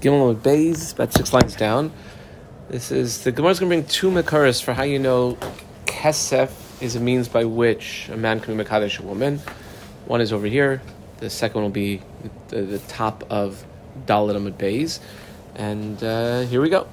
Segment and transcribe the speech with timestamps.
[0.00, 1.90] Gimel Bays, about six lines down.
[2.68, 5.38] This is the Gemara is going to bring two makaras for how you know
[5.86, 6.50] kesef
[6.82, 9.40] is a means by which a man can be mekadesh a woman.
[10.04, 10.82] One is over here.
[11.18, 12.02] The second one will be
[12.48, 13.64] the, the top of
[14.04, 15.00] Dalit Amud Bays,
[15.54, 16.86] and uh, here we go.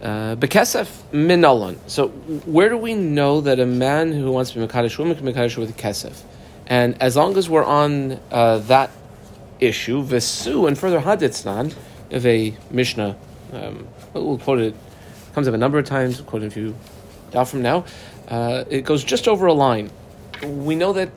[0.00, 1.78] Uh, Bekesef minalan.
[1.88, 5.26] So where do we know that a man who wants to be mekadesh woman can
[5.26, 6.22] be mekadesh with a kesef?
[6.66, 8.90] And as long as we're on uh, that
[9.60, 11.74] issue, Vesu and further Haditznan
[12.10, 13.16] of a Mishnah.
[13.52, 14.74] Um, we'll quote it,
[15.34, 16.74] comes up a number of times, quote a few
[17.30, 17.84] down from now.
[18.28, 19.90] Uh, it goes just over a line.
[20.42, 21.10] We know that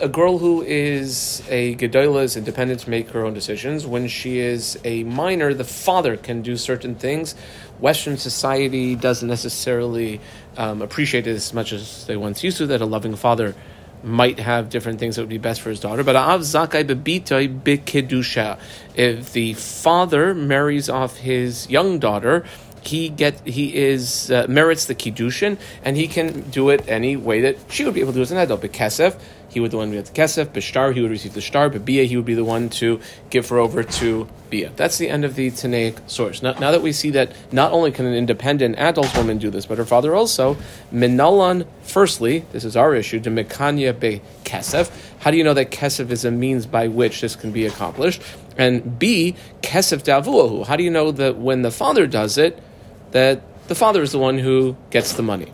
[0.00, 3.86] a girl who is a Gedola is independent to make her own decisions.
[3.86, 7.34] When she is a minor, the father can do certain things.
[7.80, 10.20] Western society doesn't necessarily
[10.56, 13.54] um, appreciate it as much as they once used to, that a loving father
[14.02, 16.02] might have different things that would be best for his daughter.
[16.02, 18.58] But av zakai bebitoi bikedusha.
[18.94, 22.44] If the father marries off his young daughter,
[22.82, 27.40] he get he is uh, merits the kiddushin, and he can do it any way
[27.42, 28.62] that she would be able to do as an adult.
[28.62, 29.18] Bekesef,
[29.58, 30.46] he would the one get the kesef.
[30.46, 31.68] Bishtar, he would receive the star.
[31.68, 34.70] Bia, he would be the one to give her over to Bia.
[34.76, 36.44] That's the end of the Tanaic source.
[36.44, 39.66] Now, now, that we see that not only can an independent adult woman do this,
[39.66, 40.56] but her father also,
[40.92, 44.92] Minalan, firstly, this is our issue, to Mekanya be kesef.
[45.18, 48.22] How do you know that kesef is a means by which this can be accomplished?
[48.56, 50.66] And B, kesef davuahu.
[50.66, 52.62] How do you know that when the father does it,
[53.10, 55.52] that the father is the one who gets the money?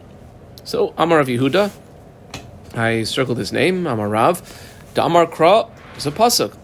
[0.64, 1.70] So, Amar Rav Yehuda,
[2.77, 4.42] I circled his name, Amarav.
[4.94, 6.56] Damar Kra is a pasuk.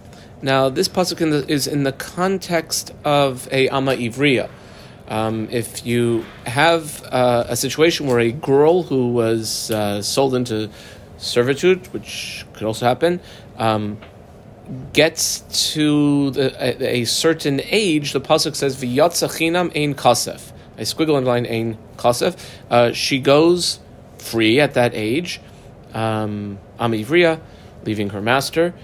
[0.42, 4.48] Now, this pasuk in the, is in the context of a Ama Ivriya.
[5.08, 10.70] Um, if you have uh, a situation where a girl who was uh, sold into
[11.18, 13.20] servitude, which could also happen,
[13.56, 13.98] um,
[14.92, 15.40] gets
[15.74, 21.24] to the, a, a, certain age, the pasuk says "V'yatzachinam ein kasef." A squiggle in
[21.24, 22.36] line ein kasef.
[22.70, 23.80] Uh, she goes
[24.18, 25.40] free at that age
[25.94, 27.40] um, Amivriya,
[27.84, 28.74] leaving her master,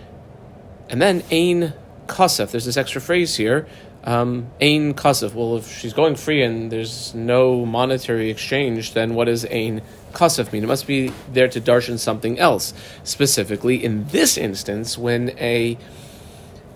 [0.89, 1.72] and then Ain
[2.06, 2.50] Kasef.
[2.50, 3.67] There's this extra phrase here.
[4.05, 5.34] Um, Ain Kasef.
[5.34, 10.53] Well, if she's going free and there's no monetary exchange, then what does Ain Kasef
[10.53, 10.62] mean?
[10.62, 12.72] It must be there to darshan something else.
[13.03, 15.77] Specifically, in this instance, when a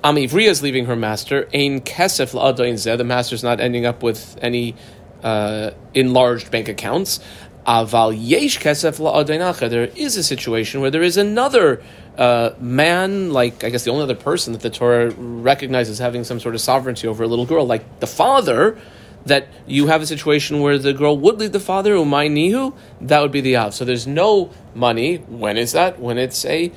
[0.02, 4.36] Amivriya is leaving her master, Ain Kesef la'adain zeh, the master's not ending up with
[4.42, 4.74] any
[5.22, 7.20] uh, enlarged bank accounts.
[7.66, 11.82] Aval yesh kesef There is a situation where there is another
[12.16, 16.40] uh, man, like I guess the only other person that the Torah recognizes having some
[16.40, 18.78] sort of sovereignty over a little girl, like the father.
[19.26, 23.20] That you have a situation where the girl would leave the father, umay nihu, that
[23.20, 23.74] would be the av.
[23.74, 25.16] So there's no money.
[25.16, 26.00] When is that?
[26.00, 26.72] When it's a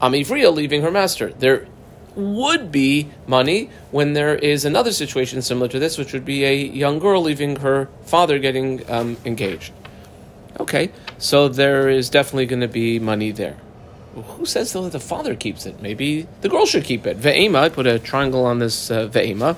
[0.00, 1.32] amivriya leaving her master.
[1.32, 1.66] There
[2.14, 6.54] would be money when there is another situation similar to this, which would be a
[6.54, 9.72] young girl leaving her father getting um, engaged.
[10.60, 13.56] Okay, so there is definitely going to be money there.
[14.14, 15.80] who says though that the father keeps it?
[15.80, 17.18] Maybe the girl should keep it.
[17.18, 19.56] Ve'ema, I put a triangle on this uh, ve'ema.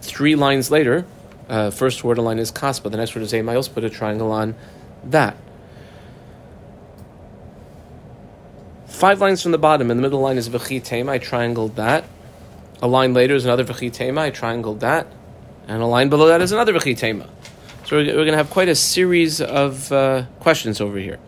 [0.00, 1.04] Three lines later,
[1.48, 3.52] uh, first word line is kaspa, the next word is ema.
[3.52, 4.54] I also put a triangle on
[5.04, 5.36] that.
[8.86, 12.04] Five lines from the bottom, and the middle line is v'chitema, I triangled that.
[12.80, 15.06] A line later is another v'chitema, I triangled that.
[15.66, 17.28] And a line below that is another v'chitema.
[17.88, 21.18] So we're, we're going to have quite a series of uh, questions over here.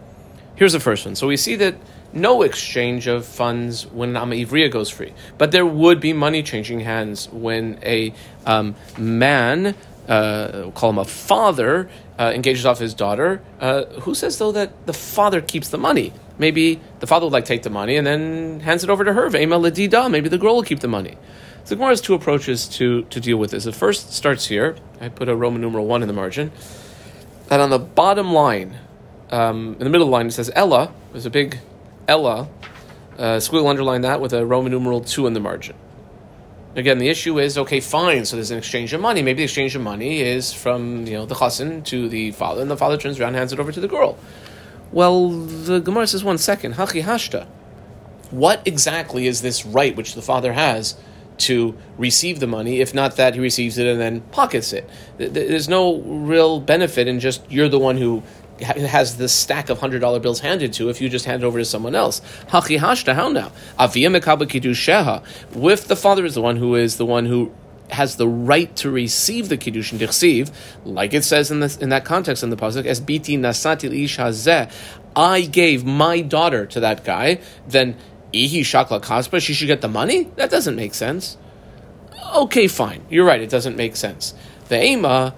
[0.56, 1.16] Here's the first one.
[1.16, 1.76] So we see that
[2.12, 6.80] no exchange of funds when Ama Ivriya goes free, but there would be money changing
[6.80, 8.12] hands when a
[8.44, 9.74] um, man,
[10.06, 11.88] uh, we'll call him a father,
[12.18, 13.40] uh, engages off his daughter.
[13.58, 16.12] Uh, who says though that the father keeps the money?
[16.38, 19.30] Maybe the father would like take the money and then hands it over to her.
[19.30, 21.16] Maybe the girl will keep the money.
[21.70, 23.62] The Gemara has two approaches to, to deal with this.
[23.62, 24.74] The first starts here.
[25.00, 26.50] I put a Roman numeral one in the margin.
[27.48, 28.76] And on the bottom line,
[29.30, 30.92] um, in the middle line, it says Ella.
[31.12, 31.60] There's a big
[32.08, 32.48] Ella.
[33.16, 35.76] Uh, squiggle underline that with a Roman numeral two in the margin.
[36.74, 38.24] Again, the issue is okay, fine.
[38.24, 39.22] So there's an exchange of money.
[39.22, 42.68] Maybe the exchange of money is from you know the chassan to the father, and
[42.68, 44.18] the father turns around and hands it over to the girl.
[44.90, 47.46] Well, the Gemara says one second, hachi hashta.
[48.32, 50.96] What exactly is this right which the father has
[51.40, 52.80] to receive the money.
[52.80, 54.88] If not that, he receives it and then pockets it.
[55.18, 58.22] There's no real benefit in just you're the one who
[58.62, 61.58] has this stack of hundred dollar bills handed to if you just hand it over
[61.58, 62.20] to someone else.
[62.48, 63.52] Hachi hashta, how now?
[63.78, 65.22] Sheha.
[65.86, 67.52] The father is the one who is the one who
[67.90, 70.52] has the right to receive the kiddushin dichsiv,
[70.84, 74.18] like it says in this in that context in the pasuk, as biti nasati ish
[74.18, 74.70] hazeh,
[75.16, 77.96] I gave my daughter to that guy, then
[78.32, 80.24] Ihi Shakla Kaspa, she should get the money?
[80.36, 81.36] That doesn't make sense.
[82.34, 83.04] Okay, fine.
[83.10, 83.40] You're right.
[83.40, 84.34] It doesn't make sense.
[84.68, 85.34] The Ema,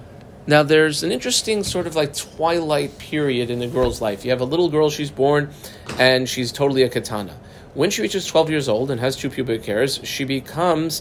[0.47, 4.25] now there's an interesting sort of like twilight period in a girl's life.
[4.25, 5.51] You have a little girl, she's born,
[5.99, 7.39] and she's totally a katana.
[7.75, 11.01] When she reaches 12 years old and has two pubic hairs, she becomes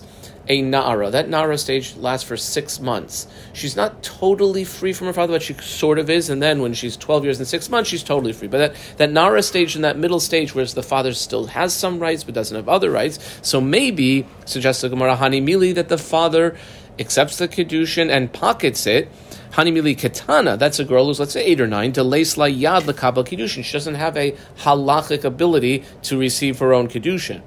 [0.51, 1.09] a Na'ara.
[1.12, 3.25] That Na'ara stage lasts for six months.
[3.53, 6.30] She's not totally free from her father, but she sort of is.
[6.30, 8.50] And then when she's 12 years and six months, she's totally free.
[8.50, 12.00] But that, that Na'ara stage and that middle stage, where the father still has some
[12.00, 15.98] rights but doesn't have other rights, so maybe, suggests the Gemara Hani Mili, that the
[15.98, 16.57] father
[17.00, 19.09] accepts the Kedushin and pockets it.
[19.51, 22.81] Hani Mili Katana, that's a girl who's, let's say, eight or nine, delays la yad
[22.81, 23.63] lekabel Kedushin.
[23.63, 27.42] She doesn't have a halachic ability to receive her own Kedushin.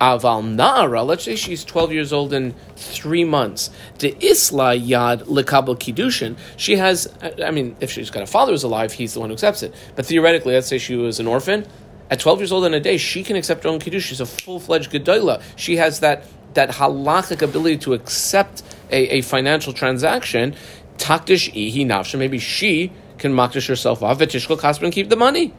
[0.00, 3.70] Aval Na'ara, let's say she's 12 years old in three months.
[3.98, 7.12] De Isla Yad Lekabel Kiddushin, she has,
[7.42, 9.74] I mean, if she's got a father who's alive, he's the one who accepts it.
[9.94, 11.66] But theoretically, let's say she was an orphan.
[12.10, 14.06] At 12 years old in a day, she can accept her own Kiddush.
[14.06, 15.42] She's a full fledged Gedola.
[15.56, 20.54] She has that, that halachic ability to accept a, a financial transaction.
[20.98, 25.52] Takdish ihi nafsha, maybe she can makdish herself off, Vetishkol Kasper, and keep the money.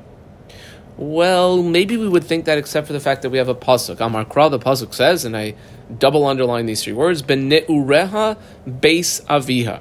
[0.98, 4.00] Well, maybe we would think that except for the fact that we have a pasuk.
[4.00, 5.54] Amar Kra, the pasuk says, and I
[5.96, 8.36] double underline these three words, Beneureha
[8.68, 9.80] Beis Aviha.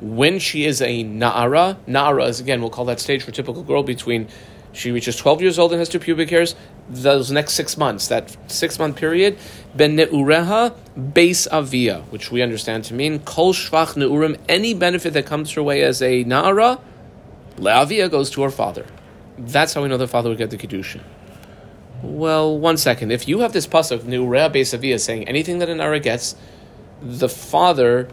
[0.00, 3.82] When she is a Na'ara, Na'ara is again, we'll call that stage for typical girl
[3.82, 4.28] between
[4.72, 6.54] she reaches 12 years old and has two pubic hairs,
[6.88, 9.38] those next six months, that six month period,
[9.74, 15.26] Ben Neureha Beis Avia, which we understand to mean Kol Shvach Neurim, any benefit that
[15.26, 16.80] comes her way as a Na'ara,
[17.56, 18.86] Le'avia goes to her father.
[19.38, 21.00] That's how we know the father would get the Kiddushin.
[22.02, 23.12] Well, one second.
[23.12, 26.34] If you have this pasuk, Neurea Beisavia, saying anything that an Nara gets,
[27.00, 28.08] the father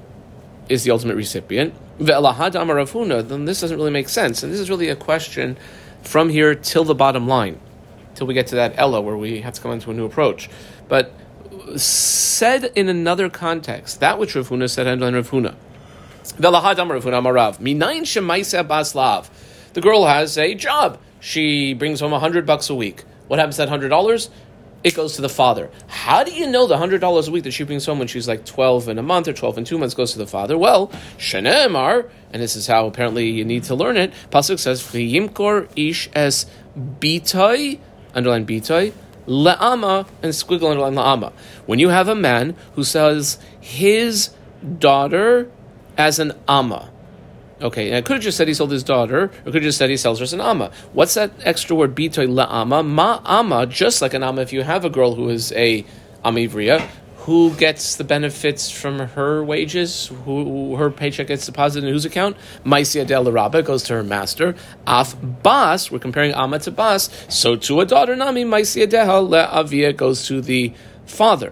[0.70, 1.74] is the ultimate recipient.
[1.98, 4.44] Then this doesn't really make sense.
[4.44, 5.58] And this is really a question
[6.04, 7.60] from here till the bottom line,
[8.16, 10.50] till we get to that Ella where we have to come into a new approach.
[10.88, 11.12] But
[11.76, 15.56] said in another context, that which Rav Huna said and Rav Huna.
[19.74, 21.00] The girl has a job.
[21.20, 23.04] She brings home a hundred bucks a week.
[23.28, 24.30] What happens to that hundred dollars?
[24.82, 25.70] It goes to the father.
[25.88, 28.28] How do you know the hundred dollars a week that she brings home when she's
[28.30, 30.58] like twelve in a month or twelve in two months goes to the father?
[30.58, 30.88] Well,
[31.18, 34.14] shenemar, and this is how apparently you need to learn it.
[34.32, 36.46] Pasuk says, "V'yimkor ish es
[36.78, 37.80] bitay,"
[38.16, 38.94] underline bitay,
[39.28, 41.34] le'ama, and squiggle underline le'ama.
[41.66, 44.30] When you have a man who sells his
[44.80, 45.52] daughter
[45.98, 46.89] as an ama,
[47.62, 49.78] Okay, and I could have just said he sold his daughter, or could have just
[49.78, 50.72] said he sells her as an ama.
[50.94, 52.84] What's that extra word bitoy ama?
[52.84, 55.86] Ma ama, just like an ama, if you have a girl who is a
[56.24, 62.06] amivria, who gets the benefits from her wages, who her paycheck gets deposited in whose
[62.06, 62.38] account?
[62.64, 64.56] Maisia del Rabba goes to her master.
[64.88, 69.44] Af bas, we're comparing ama to bas, so to a daughter nami, Maisia deha le
[69.44, 70.74] avia goes to the
[71.06, 71.52] father.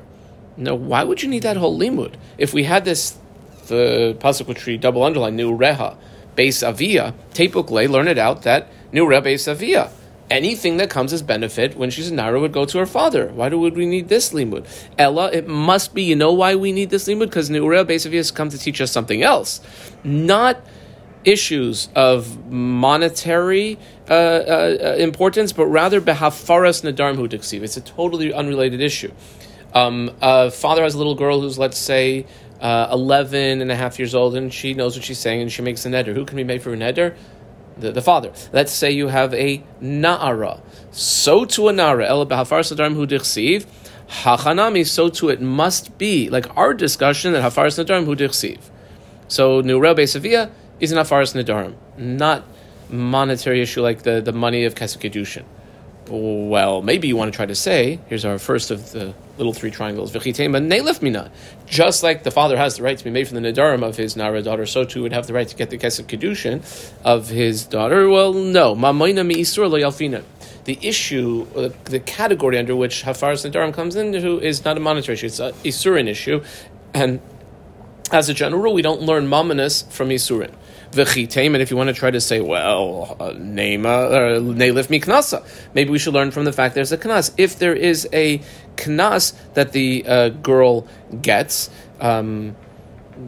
[0.55, 2.15] Now, why would you need that whole limud?
[2.37, 3.17] If we had this
[3.67, 5.95] the pasuk which we double underline new reha
[6.35, 9.89] base avia tepukle learn it out that new reha base avia
[10.29, 13.27] anything that comes as benefit when she's a nara would go to her father.
[13.27, 14.65] Why do would we need this limud?
[14.97, 16.03] Ella, it must be.
[16.03, 17.27] You know why we need this limud?
[17.27, 19.61] Because Neura basically has come to teach us something else,
[20.03, 20.59] not
[21.23, 23.77] issues of monetary
[24.09, 27.25] uh, uh, importance, but rather behafaras nadarim hu
[27.63, 29.11] It's a totally unrelated issue.
[29.73, 32.25] Um, a father has a little girl who's, let's say,
[32.61, 35.61] uh, 11 and a half years old and she knows what she's saying and she
[35.61, 36.13] makes a neder.
[36.13, 37.15] Who can be made for a neder?
[37.77, 38.31] The, the father.
[38.51, 40.61] Let's say you have a na'ara.
[40.91, 43.67] So to a na'ara, el b'hafar sadarim hu dichsiv,
[44.09, 48.59] hachanami, so to it must be, like our discussion that hafar sadarim hu dichsiv.
[49.27, 52.43] So Nurel Beisavia is an hafar nadarim, not
[52.89, 55.43] monetary issue like the, the money of kesekidushin.
[56.07, 59.71] Well, maybe you want to try to say, here's our first of the little three
[59.71, 60.11] triangles.
[60.11, 64.15] Just like the father has the right to be made from the Nadarim of his
[64.15, 66.63] Nara daughter, so too would have the right to get the Kesef Kedushin
[67.03, 68.09] of his daughter.
[68.09, 68.75] Well, no.
[68.75, 71.45] The issue,
[71.85, 75.51] the category under which Hafaras Nadarim comes into is not a monetary issue, it's a
[75.63, 76.43] Isurin issue.
[76.93, 77.21] And
[78.11, 80.51] as a general rule, we don't learn Mamonis from Isurin
[80.91, 85.89] v'chitem, and if you want to try to say, well, uh, nema neilif miknasa, maybe
[85.89, 87.33] we should learn from the fact there's a knas.
[87.37, 88.39] If there is a
[88.75, 90.87] knas that the uh, girl
[91.21, 92.55] gets, um,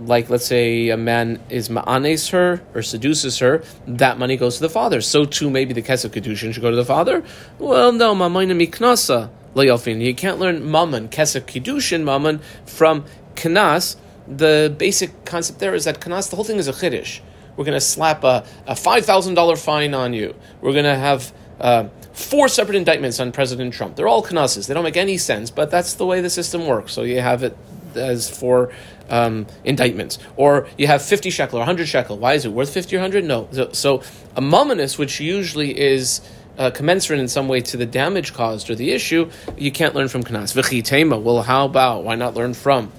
[0.06, 4.62] like let's say a man is ma'anes her or seduces her, that money goes to
[4.62, 5.02] the father.
[5.02, 7.24] So too, maybe the kesef kedushin should go to the father.
[7.58, 9.30] Well, no, ma'mayna miknasa.
[9.56, 13.96] You can't learn mammon, kesef kedushin mammon from knas.
[14.28, 17.22] The basic concept there is that knas, the whole thing is a chiddush.
[17.60, 20.34] We're going to slap a, a $5,000 fine on you.
[20.62, 23.98] We're going to have uh, four separate indictments on President Trump.
[23.98, 24.68] They're all knases.
[24.68, 26.94] They don't make any sense, but that's the way the system works.
[26.94, 27.58] So you have it
[27.96, 28.72] as for
[29.10, 30.20] um, indictments.
[30.38, 32.18] Or you have 50 shekel or 100 shekel.
[32.18, 33.26] Why is it worth 50 or 100?
[33.26, 33.50] No.
[33.52, 33.96] So, so
[34.38, 36.22] a mamonis, which usually is
[36.58, 40.08] uh, commensurate in some way to the damage caused or the issue, you can't learn
[40.08, 40.54] from Knas.
[40.56, 42.90] V'chi well, how about, why not learn from?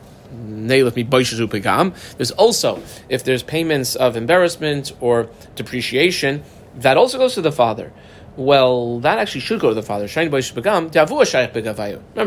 [2.16, 6.42] There's also, if there's payments of embarrassment or depreciation,
[6.76, 7.92] that also goes to the father.
[8.37, 10.06] Well, that actually should go to the father.
[10.06, 10.40] Remember,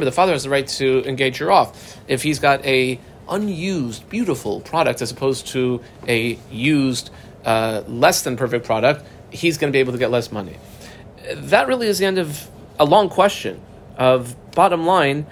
[0.06, 1.98] the father has the right to engage her off.
[2.08, 7.10] If he's got a unused, beautiful product as opposed to a used,
[7.46, 10.58] uh, less than perfect product, he's going to be able to get less money.
[11.36, 13.62] That really is the end of a long question
[13.98, 15.26] of bottom line.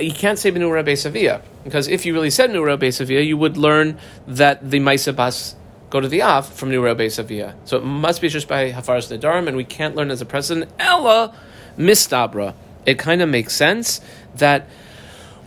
[0.00, 3.98] You can't say Benura Beisavia because if you really said Nura Beisavia, you would learn
[4.26, 5.56] that the Maisa Bas
[5.90, 7.54] go to the Av from Nura Beisavia.
[7.64, 10.70] So it must be just by Hafaras Nedarim, and we can't learn as a precedent.
[10.78, 11.34] Ella
[11.76, 12.54] Mistabra.
[12.86, 14.00] It kind of makes sense
[14.36, 14.68] that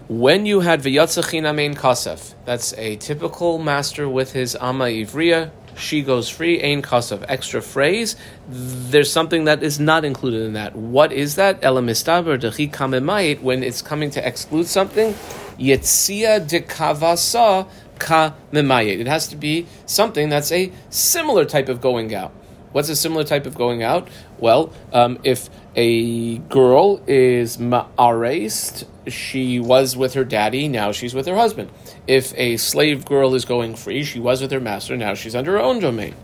[0.07, 6.01] when you had V'yatzachina Mein Kasef, that's a typical master with his Amma Ivriya, she
[6.01, 8.15] goes free, Ein Kasef, extra phrase.
[8.47, 10.75] There's something that is not included in that.
[10.75, 11.61] What is that?
[11.61, 15.13] Elamistaber Dechi Kamemayit, when it's coming to exclude something,
[15.57, 17.67] Yetzia de Kavasa
[17.99, 18.99] Ka Memayit.
[18.99, 22.31] It has to be something that's a similar type of going out.
[22.71, 24.07] What's a similar type of going out?
[24.39, 31.27] Well, um, if a girl is ma'arest, she was with her daddy, now she's with
[31.27, 31.69] her husband.
[32.07, 35.51] If a slave girl is going free, she was with her master, now she's under
[35.53, 36.15] her own domain.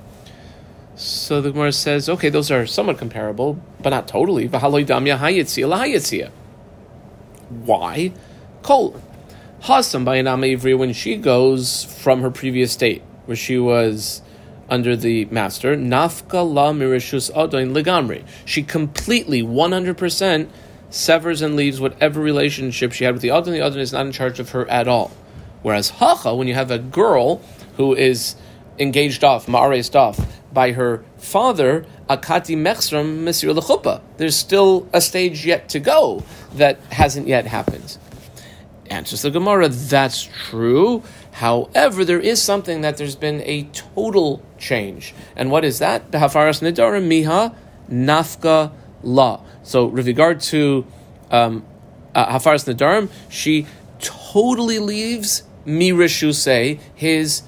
[0.96, 4.48] So the Gemara says, okay, those are somewhat comparable, but not totally.
[4.48, 4.62] Why?
[9.62, 14.24] Ivri when she goes from her previous state, where she was
[14.70, 18.24] under the master, nafka la mirishus adoin legamri.
[18.46, 20.50] She completely, 100%,
[20.90, 23.54] severs and leaves whatever relationship she had with the adon.
[23.54, 25.12] The adon is not in charge of her at all.
[25.68, 27.42] Whereas hacha, when you have a girl
[27.76, 28.38] who is
[28.80, 30.18] engaged off, ma'arest off,
[30.54, 34.00] by her father, akati mechsram mesir lechupa.
[34.16, 37.98] There's still a stage yet to go that hasn't yet happened.
[38.90, 41.04] Answers the Gemara, that's true.
[41.34, 45.14] However, there is something that there's been a total change.
[45.36, 46.12] And what is that?
[46.12, 47.54] Behafaras nidarim miha
[47.92, 48.72] nafka
[49.04, 49.42] la.
[49.64, 50.88] So, with regard to
[51.30, 51.66] um,
[52.16, 53.68] uh, Hafaras Nadarim, she
[54.00, 57.44] totally leaves Mirishuse, his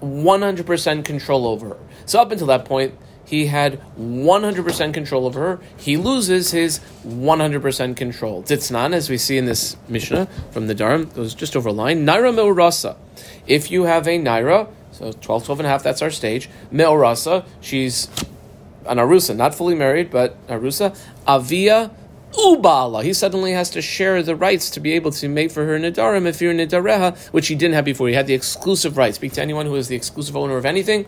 [0.00, 1.78] 100% control over her.
[2.06, 2.94] So, up until that point,
[3.30, 5.60] he had 100% control over her.
[5.76, 8.42] He loses his 100% control.
[8.42, 12.04] Tzitznan, as we see in this Mishnah from the Dharam, goes just over a line.
[12.04, 12.96] Naira me'urasa.
[13.46, 16.48] If you have a Naira, so 12, 12 and a half, that's our stage.
[16.72, 18.08] Me'urasa, she's
[18.86, 20.98] an Arusa, not fully married, but Arusa.
[21.26, 21.92] Avia
[22.32, 23.02] Ubala.
[23.02, 26.26] He suddenly has to share the rights to be able to make for her Nidarim
[26.26, 28.08] if you're Nidareha, which he didn't have before.
[28.08, 29.14] He had the exclusive right.
[29.14, 31.06] Speak to anyone who is the exclusive owner of anything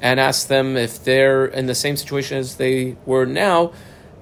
[0.00, 3.72] and ask them if they're in the same situation as they were now,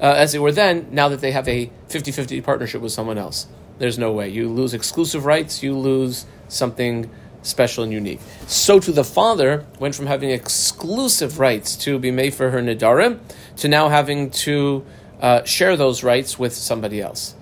[0.01, 3.19] uh, as they were then, now that they have a 50 50 partnership with someone
[3.19, 3.47] else.
[3.79, 4.29] There's no way.
[4.29, 7.09] You lose exclusive rights, you lose something
[7.43, 8.21] special and unique.
[8.47, 13.21] So to the father went from having exclusive rights to be made for her nidarim
[13.59, 14.85] to now having to
[15.21, 17.35] uh, share those rights with somebody else.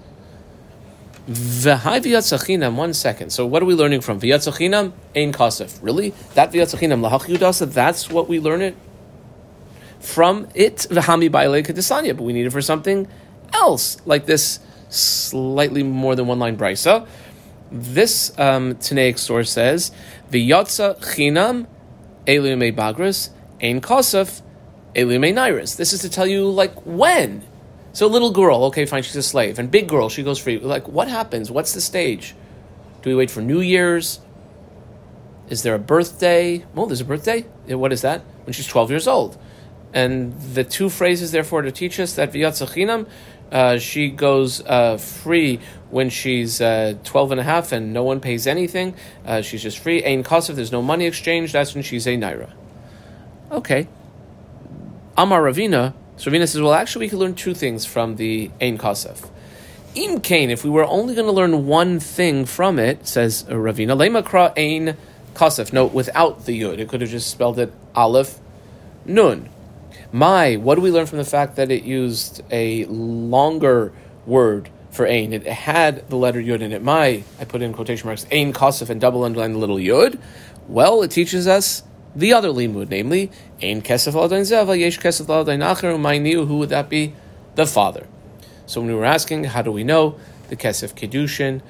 [1.29, 3.31] V'hai v'yatzachinam, one second.
[3.31, 4.21] So what are we learning from?
[4.21, 5.79] V'yatzachinam, ein kasef.
[5.83, 6.11] Really?
[6.35, 8.77] That v'yatzachinam, lahach that's what we learn it?
[9.99, 13.09] From it, v'hami ba'ilei kadisanya, but we need it for something
[13.53, 17.09] else, like this slightly more than one line brisa.
[17.73, 19.91] This um, Tanaic source says,
[20.31, 21.67] V'yatza chinam,
[22.25, 23.31] elume bagras,
[23.61, 24.43] ein kasef,
[24.95, 25.77] elume nairis.
[25.77, 27.43] This is to tell you, like, when?
[27.97, 30.59] So little girl, okay, fine, she's a slave, and big girl, she goes free.
[30.59, 31.51] Like, what happens?
[31.51, 32.35] What's the stage?
[33.01, 34.21] Do we wait for New Year's?
[35.49, 36.67] Is there a birthday?
[36.75, 37.47] Well, there's a birthday.
[37.69, 38.21] What is that?
[38.45, 39.39] When she's 12 years old.
[39.95, 43.09] And the two phrases, therefore, to teach us that v'yatzachinam,
[43.51, 48.21] uh, she goes uh, free when she's uh, 12 and a half and no one
[48.21, 48.95] pays anything.
[49.25, 50.05] Uh, she's just free.
[50.05, 51.51] Ain kasef, there's no money exchange.
[51.51, 52.51] That's when she's a naira.
[53.51, 53.89] Okay.
[55.17, 58.79] Amar Ravina, so Ravina says, well, actually, we could learn two things from the Ein
[58.79, 59.29] Kasef.
[59.95, 63.97] Im Kain, if we were only going to learn one thing from it, says Ravina,
[63.97, 64.97] Lemakra Ein
[65.35, 65.73] Kasef.
[65.73, 66.79] No, without the Yud.
[66.79, 68.39] It could have just spelled it Aleph
[69.05, 69.49] Nun.
[70.13, 73.93] My, what do we learn from the fact that it used a longer
[74.25, 75.35] word for Ein?
[75.35, 76.83] It had the letter Yud in it.
[76.83, 80.19] My, I put in quotation marks, Ein Kasef and double underline the little Yud.
[80.69, 81.83] Well, it teaches us
[82.17, 83.31] the other limud, namely,
[83.63, 87.15] Ein Kesef Zeva, Yesh Kesef Acher, Umayniu, who would that be?
[87.55, 88.07] The father.
[88.65, 90.19] So when we were asking, how do we know
[90.49, 91.61] the Kesef Kedushin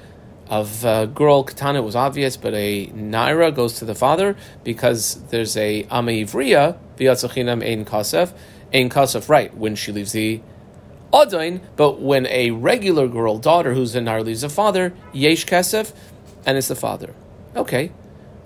[0.49, 5.57] of a girl katana was obvious, but a naira goes to the father because there's
[5.57, 8.31] a ama ivriya v'yatzachinam ein kasef
[8.73, 10.41] ein kasef right when she leaves the
[11.11, 15.93] adain, but when a regular girl daughter who's a naira leaves the father yesh kasef,
[16.45, 17.13] and it's the father.
[17.55, 17.91] Okay.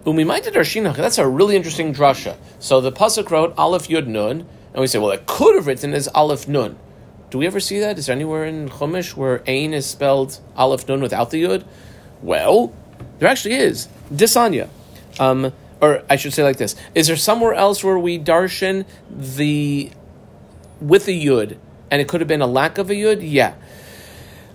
[0.03, 2.38] That's a really interesting drasha.
[2.60, 5.93] So the pasuk wrote Aleph Yud Nun, and we say, well, it could have written
[5.93, 6.77] as Aleph Nun.
[7.29, 7.98] Do we ever see that?
[7.98, 11.65] Is there anywhere in Chumash where Ain is spelled Aleph Nun without the Yud?
[12.22, 12.74] Well,
[13.20, 13.88] there actually is.
[14.12, 14.70] Disanya.
[15.20, 16.75] Um, or I should say like this.
[16.96, 19.91] Is there somewhere else where we darshan the
[20.79, 21.58] with a yud,
[21.89, 23.20] and it could have been a lack of a yud?
[23.22, 23.55] Yeah.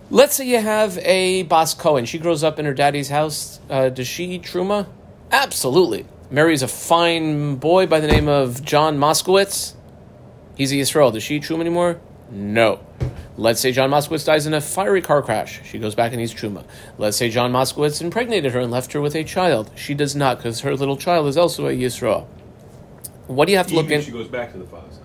[0.08, 2.04] Let's say you have a Bas Cohen.
[2.04, 3.58] She grows up in her daddy's house.
[3.68, 4.86] Uh, does she eat truma?
[5.32, 6.06] Absolutely.
[6.30, 9.74] Marries a fine boy by the name of John Moskowitz.
[10.56, 11.12] He's a Yisrael.
[11.12, 12.00] Does she eat truma anymore?
[12.30, 12.80] No.
[13.36, 15.60] Let's say John Moskowitz dies in a fiery car crash.
[15.64, 16.64] She goes back and eats truma.
[16.96, 19.70] Let's say John Moskowitz impregnated her and left her with a child.
[19.76, 22.26] She does not, because her little child is also a Yisrael.
[23.26, 24.02] What do you have to Even look in?
[24.02, 25.04] she goes back to the father's house.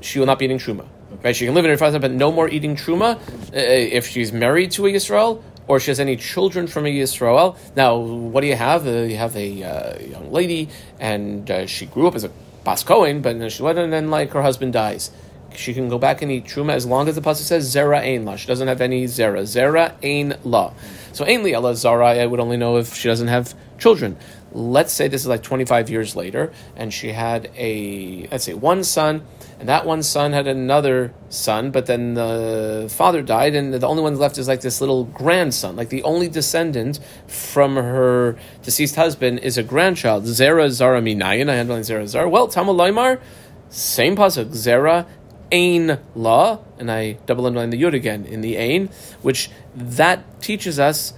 [0.00, 0.86] she will not be eating truma.
[1.22, 1.34] Right?
[1.36, 3.20] She can live in her father's house, but no more eating truma uh,
[3.52, 7.56] if she's married to a Yisrael or she has any children from a Yisrael.
[7.76, 8.86] Now, what do you have?
[8.86, 12.30] Uh, you have a uh, young lady, and uh, she grew up as a
[12.64, 15.10] Bas Cohen, but then she went and then like her husband dies.
[15.54, 18.24] She can go back and eat truma as long as the pasuk says zera ein
[18.24, 18.36] la.
[18.36, 19.42] She doesn't have any zera.
[19.42, 20.72] Zera ein la.
[21.12, 22.10] So ein li ela zara.
[22.10, 24.16] I would only know if she doesn't have children.
[24.52, 28.84] Let's say this is like 25 years later, and she had a let's say one
[28.84, 29.26] son,
[29.58, 34.02] and that one son had another son, but then the father died, and the only
[34.02, 35.74] one left is like this little grandson.
[35.74, 40.24] Like the only descendant from her deceased husband is a grandchild.
[40.24, 41.50] Zera zara minayin.
[41.50, 42.28] I underline zera zara.
[42.28, 43.20] Well, Laimar,
[43.68, 44.50] same pasuk.
[44.50, 45.06] Zera
[45.50, 48.90] Ain law, and I double underline the yud again in the ain,
[49.22, 51.14] which that teaches us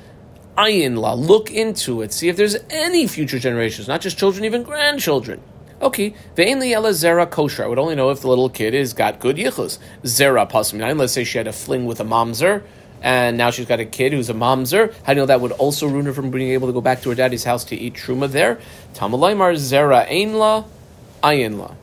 [0.56, 1.14] ayin law.
[1.14, 5.42] Look into it, see if there's any future generations, not just children, even grandchildren.
[5.82, 7.64] Okay, ve'ain li'ela zera kosher.
[7.64, 9.78] I would only know if the little kid has got good yichus.
[10.02, 10.98] Zera pasim nine.
[10.98, 12.62] Let's say she had a fling with a mamzer.
[13.02, 14.92] And now she's got a kid who's a mamzer.
[15.04, 17.00] How do you know that would also ruin her from being able to go back
[17.02, 18.60] to her daddy's house to eat truma there?
[18.92, 20.64] Tamalaymar zera ain la,
[21.22, 21.74] ayin la.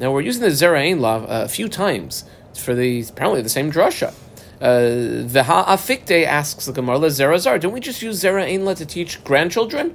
[0.00, 2.24] Now we're using the zera law uh, a few times
[2.54, 4.12] for the apparently the same drasha.
[4.60, 8.84] Uh, the Ha'afikte asks the Gemara, Zera Zar, don't we just use Zera la to
[8.84, 9.94] teach grandchildren?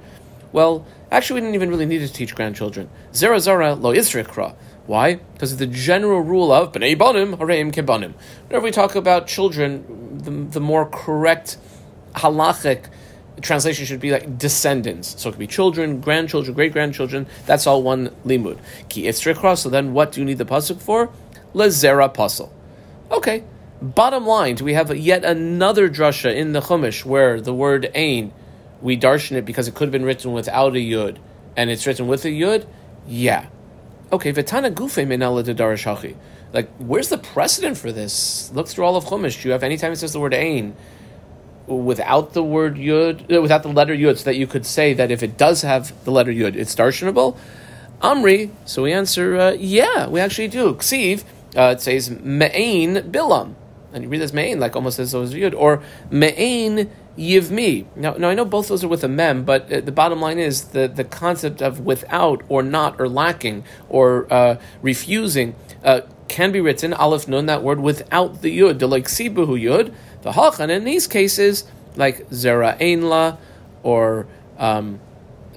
[0.52, 2.90] Well, actually, we didn't even really need to teach grandchildren.
[3.12, 4.54] Zera Zara lo Isrikra.
[4.86, 5.14] Why?
[5.14, 8.12] Because of the general rule of B'nai Banim, Hareim Kebanim.
[8.48, 11.56] Whenever we talk about children, the, the more correct
[12.14, 12.86] halachic
[13.40, 15.20] translation should be like descendants.
[15.20, 17.26] So it could be children, grandchildren, great grandchildren.
[17.46, 18.58] That's all one limud.
[18.88, 19.56] Ki itzrikra.
[19.56, 21.10] So then, what do you need the pasuk for?
[21.54, 22.50] Lezera pasuk.
[23.10, 23.44] Okay.
[23.82, 28.32] Bottom line, do we have yet another drasha in the Chumash where the word ain,
[28.84, 31.16] we darshan it because it could have been written without a yud,
[31.56, 32.66] and it's written with a yud?
[33.08, 33.46] Yeah.
[34.12, 34.32] Okay.
[34.32, 36.14] Vitana gufe menala de darashachi.
[36.52, 38.52] Like, where's the precedent for this?
[38.52, 39.42] Look through all of Chumash.
[39.42, 40.76] Do you have any time it says the word ain?
[41.66, 45.10] without the word yud, uh, without the letter yud, so that you could say that
[45.10, 47.36] if it does have the letter yud, it's darshanable.
[48.00, 50.74] Amri, so we answer, uh, yeah, we actually do.
[50.74, 51.24] Ksiv,
[51.56, 53.54] uh, it says me'ain bilam,
[53.92, 57.86] and you read this me'ain like almost as though it's yud, or me'ain yivmi.
[57.96, 60.38] Now, now I know both those are with a mem, but uh, the bottom line
[60.38, 65.54] is the the concept of without or not or lacking or uh, refusing.
[65.82, 69.94] Uh, can be written aleph nun that word without the yud, the like sibuhu yud,
[70.22, 70.70] the hachan.
[70.70, 71.64] In these cases,
[71.96, 73.36] like zera einla
[73.82, 74.26] or
[74.58, 75.00] um,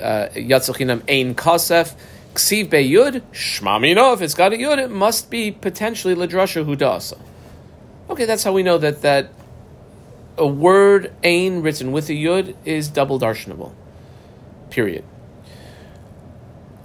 [0.01, 1.95] uh, yatzachinam ein kasef,
[2.35, 4.13] ksiv be yud shmamino.
[4.13, 7.19] If it's got a yud, it must be potentially ladrasha hudasa.
[8.09, 9.31] Okay, that's how we know that that
[10.37, 13.73] a word ain written with a yud is double darshanable.
[14.69, 15.03] Period.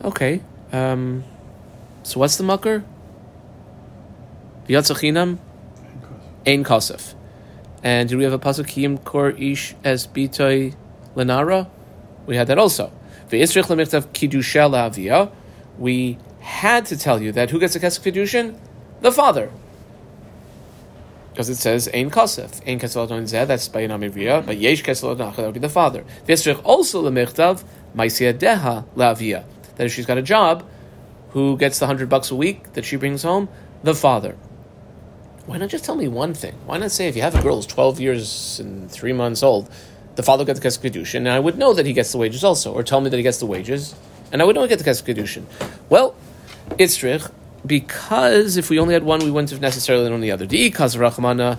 [0.04, 0.42] Okay.
[0.72, 1.24] Um,
[2.02, 2.84] so what's the mucker?
[4.68, 5.38] V'yatzachinam
[6.46, 7.14] ein kasef.
[7.82, 10.74] And do we have a pasuk kiyim kor ish es bitoy
[11.14, 11.68] lenara?
[12.26, 12.92] We had that also.
[13.28, 15.32] Ve'isrich lemichtav kiddusha la'aviyah.
[15.78, 18.58] We had to tell you that who gets the kesef kiddushin?
[19.00, 19.50] The father.
[21.32, 23.46] Because it says ein kasef, ein kasef adon zeh.
[23.46, 26.04] That's by Yanam Ivriya, but yesh kasef adon that would be the father.
[26.26, 27.64] Ve'isrich also lemichtav
[27.96, 29.44] ma'isiyah deha la'aviyah.
[29.76, 30.68] That if she's got a job,
[31.30, 33.48] who gets the hundred bucks a week that she brings home?
[33.82, 34.36] The father.
[35.46, 36.54] Why not just tell me one thing?
[36.66, 39.68] Why not say if you have a girl who's 12 years and three months old,
[40.14, 42.44] the father gets the Kesef Kedushin, and I would know that he gets the wages
[42.44, 43.94] also, or tell me that he gets the wages,
[44.30, 45.44] and I would know he gets the Kesef Kedushin.
[45.88, 46.14] Well,
[46.72, 47.30] Itzrich,
[47.66, 50.46] because if we only had one, we wouldn't have necessarily known the other.
[50.46, 51.58] Di Rachmana,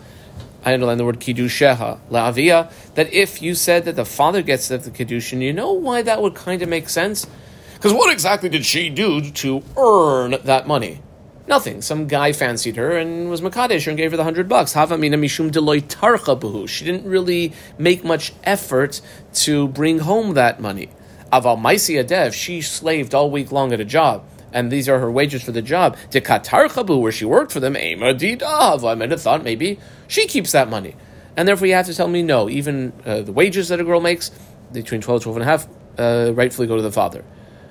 [0.65, 2.71] I underline the word kiddusheha la'avia.
[2.95, 6.35] That if you said that the father gets the kiddushin, you know why that would
[6.35, 7.27] kind of make sense?
[7.75, 11.01] Because what exactly did she do to earn that money?
[11.45, 11.81] Nothing.
[11.81, 14.73] Some guy fancied her and was Makadesh and gave her the hundred bucks.
[14.73, 19.01] Havamina mishum deloy tarcha She didn't really make much effort
[19.33, 20.89] to bring home that money.
[21.33, 25.11] Aval maisi adev, she slaved all week long at a job and these are her
[25.11, 25.97] wages for the job.
[26.11, 30.51] To Qatar Chabu, where she worked for them, I might have thought maybe she keeps
[30.51, 30.95] that money.
[31.35, 33.99] And therefore you have to tell me no, even uh, the wages that a girl
[33.99, 34.31] makes,
[34.71, 37.23] between 12 and 12 and a half, uh, rightfully go to the father.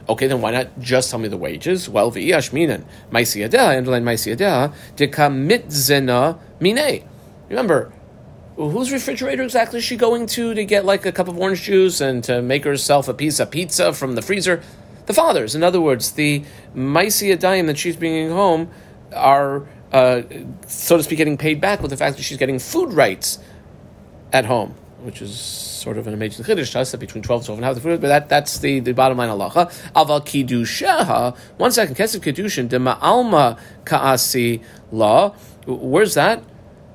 [0.08, 1.88] Okay, then why not just tell me the wages?
[1.88, 7.08] Well, v'iyashminan, maisiyadeh, underline maisiyadeh, dekamitzena mine.
[7.48, 7.92] Remember,
[8.56, 12.00] whose refrigerator exactly is she going to to get like a cup of orange juice
[12.00, 14.62] and to make herself a piece of pizza from the freezer?
[15.06, 15.54] The fathers.
[15.54, 18.70] In other words, the Maisi that she's bringing home
[19.14, 20.22] are, uh,
[20.66, 23.38] so to speak, getting paid back with the fact that she's getting food rights
[24.32, 27.46] at home, which is sort of an amazing chiddush to us that between 12 and
[27.46, 29.70] 12 and half the food, but that, that's the, the bottom line halacha.
[29.94, 35.34] Aval kiddushaha, one second, kesef kiddushin, de ma'alma ka'asi law.
[35.66, 36.42] Where's that?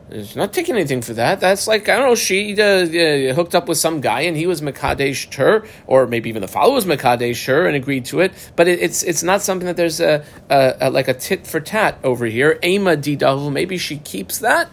[0.09, 1.41] She's not taking anything for that.
[1.41, 2.15] That's like I don't know.
[2.15, 6.29] She uh, uh, hooked up with some guy and he was makadesh her, or maybe
[6.29, 8.31] even the father was makadesh her and agreed to it.
[8.55, 11.59] But it, it's it's not something that there's a, a, a, like a tit for
[11.59, 12.57] tat over here.
[12.63, 13.51] Ema didahu.
[13.51, 14.69] Maybe she keeps that.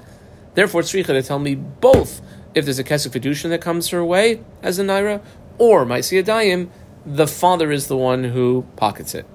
[0.55, 2.21] Therefore, it's to tell me both
[2.55, 5.21] if there's a kesef fiducian that comes her way as a naira,
[5.59, 6.69] or maisi
[7.07, 9.27] the father is the one who pockets it.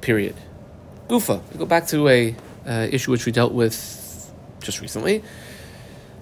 [0.00, 0.34] Period.
[1.08, 1.42] Gufa.
[1.52, 2.34] We go back to a
[2.66, 4.01] uh, issue which we dealt with
[4.62, 5.22] just recently.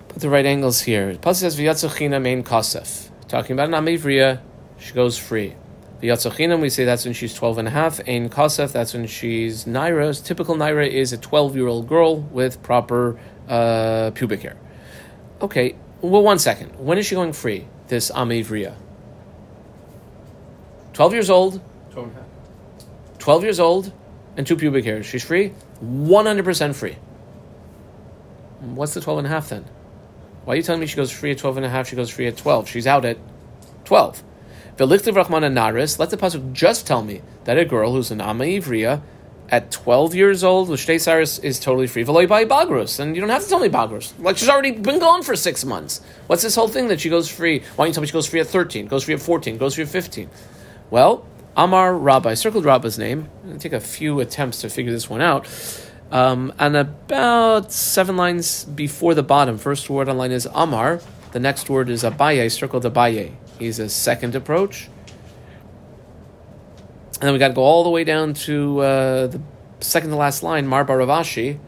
[0.08, 1.14] Put the right angles here.
[1.14, 3.10] Pasuk says v'yatzuchina main kasef.
[3.28, 4.40] Talking about an amivriya,
[4.78, 5.54] she goes free.
[6.02, 8.00] V'yatzuchina, we say that's when she's 12 and a half.
[8.08, 10.24] Ein kasef, that's when she's naira.
[10.24, 14.56] Typical naira is a 12 year old girl with proper uh, pubic hair.
[15.42, 16.76] Okay, well, one second.
[16.78, 18.74] When is she going free, this amivriya?
[20.94, 21.60] 12 years old.
[23.18, 23.92] 12 years old
[24.36, 25.06] and two pubic hairs.
[25.06, 25.52] She's free?
[25.84, 26.96] 100% free.
[28.60, 29.64] What's the 12 and a half then?
[30.44, 32.10] Why are you telling me she goes free at 12 and a half, she goes
[32.10, 32.68] free at 12?
[32.68, 33.18] She's out at
[33.84, 34.22] 12.
[34.76, 38.44] V'lichtiv Rahman Naris, let the Pasuk just tell me that a girl who's an Amma
[38.44, 39.02] Ivriya
[39.50, 42.04] at 12 years old, L'shtei Cyrus is totally free.
[42.04, 43.00] V'loi by Bagrus.
[43.00, 44.12] And you don't have to tell me Bagrus.
[44.18, 46.00] Like she's already been gone for six months.
[46.28, 47.60] What's this whole thing that she goes free?
[47.76, 49.74] Why don't you tell me she goes free at 13, goes free at 14, goes
[49.74, 50.30] free at 15?
[50.90, 53.28] Well, Amar Rabbi, I circled Rabbi's name.
[53.48, 55.46] To take a few attempts to figure this one out.
[56.10, 61.00] Um, and about seven lines before the bottom, first word on line is Amar.
[61.32, 63.32] The next word is Abaye, circled Abaye.
[63.58, 64.88] He's a second approach.
[67.14, 69.40] And then we got to go all the way down to uh, the
[69.80, 71.58] second to last line, Mar bar Rav Ashi,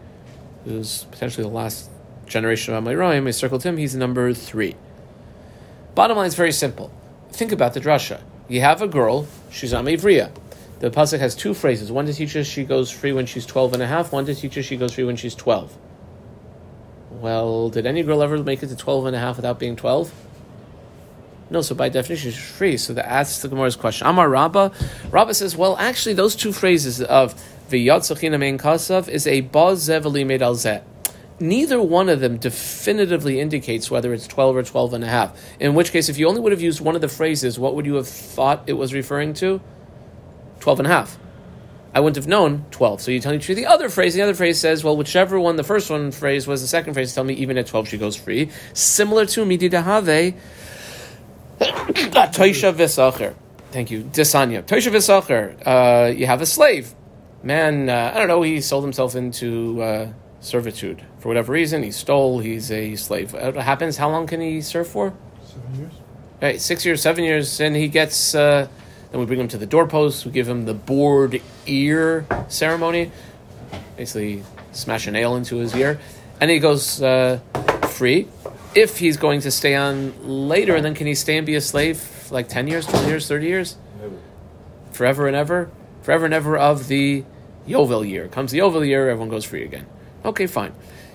[0.64, 1.90] who's potentially the last
[2.26, 3.28] generation of Amayroim.
[3.28, 3.76] I circled him.
[3.76, 4.74] He's number three.
[5.94, 6.90] Bottom line is very simple.
[7.30, 8.20] Think about the drasha.
[8.48, 10.32] You have a girl, she's Amivriya.
[10.82, 11.92] The pasuk has two phrases.
[11.92, 14.10] One to teach us she goes free when she's 12 and a half.
[14.10, 15.78] One to teach us she goes free when she's 12.
[17.12, 20.12] Well, did any girl ever make it to 12 and a half without being 12?
[21.50, 22.76] No, so by definition she's free.
[22.76, 24.08] So that asks the Gemara's question.
[24.08, 24.72] Amar Rabba.
[25.12, 27.40] Rabba says, well, actually those two phrases of
[27.70, 30.56] v'yatzuchina mein kasav is a baz zeveli made al
[31.38, 35.40] neither one of them definitively indicates whether it's 12 or 12 and a half.
[35.60, 37.86] In which case, if you only would have used one of the phrases, what would
[37.86, 39.60] you have thought it was referring to?
[40.62, 41.18] 12 and a half.
[41.94, 43.02] I wouldn't have known 12.
[43.02, 44.14] So you tell me the other phrase.
[44.14, 47.14] The other phrase says, well, whichever one the first one phrase was, the second phrase
[47.14, 48.48] tell me even at 12 she goes free.
[48.72, 50.34] Similar to Midi Dahave,
[51.58, 53.34] Toisha Visacher.
[53.72, 54.04] Thank you.
[54.04, 54.62] Desanya.
[54.62, 55.56] Toisha Visacher.
[55.66, 56.94] Uh, you have a slave.
[57.42, 61.04] Man, uh, I don't know, he sold himself into uh, servitude.
[61.18, 63.32] For whatever reason, he stole, he's a slave.
[63.32, 63.96] What happens?
[63.96, 65.12] How long can he serve for?
[65.44, 65.92] Seven years.
[66.40, 68.34] Right, six years, seven years, and he gets.
[69.12, 70.24] Then we bring him to the doorpost.
[70.24, 73.12] We give him the bored ear ceremony.
[73.96, 76.00] Basically, smash a nail into his ear,
[76.40, 77.38] and he goes uh,
[77.90, 78.26] free.
[78.74, 80.14] If he's going to stay on
[80.48, 83.46] later, then can he stay and be a slave like ten years, twenty years, thirty
[83.46, 83.76] years,
[84.92, 85.70] forever and ever,
[86.00, 87.24] forever and ever of the
[87.68, 88.28] Yovel year.
[88.28, 89.86] Comes the Yovel year, everyone goes free again.
[90.24, 90.72] Okay, fine.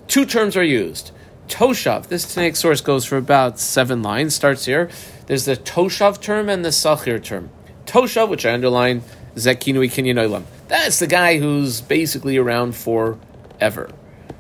[0.07, 1.11] Two terms are used.
[1.47, 2.07] Toshav.
[2.07, 4.35] This Tanaic source goes for about seven lines.
[4.35, 4.89] Starts here.
[5.25, 7.49] There's the Toshav term and the Sachir term.
[7.87, 9.01] Tosha, which I underline,
[9.35, 10.43] Zekinui Kinyan Olam.
[10.67, 13.89] That's the guy who's basically around forever.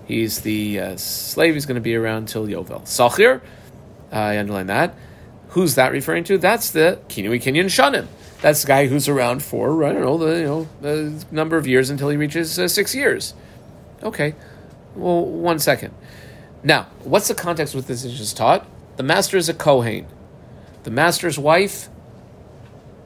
[0.05, 1.53] He's the uh, slave.
[1.53, 2.83] He's going to be around till Yovel.
[2.83, 3.41] Sachir,
[4.11, 4.95] I underline that.
[5.49, 6.37] Who's that referring to?
[6.37, 8.07] That's the Kinui Kinyan Shanim.
[8.41, 11.65] That's the guy who's around for I don't know the you know the number of
[11.65, 13.33] years until he reaches uh, six years.
[14.03, 14.35] Okay,
[14.95, 15.93] well one second.
[16.63, 18.67] Now, what's the context with this is just taught?
[18.97, 20.05] The master is a Kohen.
[20.83, 21.89] The master's wife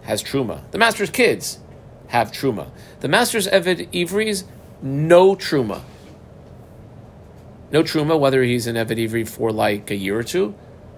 [0.03, 0.69] has truma.
[0.71, 1.59] The master's kids
[2.07, 2.69] have truma.
[2.99, 4.43] The master's Eved Ivris,
[4.81, 5.81] no truma.
[7.71, 10.53] No truma, whether he's an Eved Ivri for like a year or two.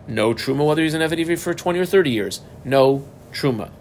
[0.08, 2.42] No truma, whether he's an Eved Ivri for 20 or 30 years.
[2.66, 3.72] No truma.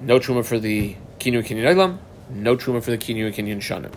[0.00, 1.98] No truma for the Kinu Kinyan Olam.
[2.30, 3.92] No truma for the Kinu Kinyan Shanim.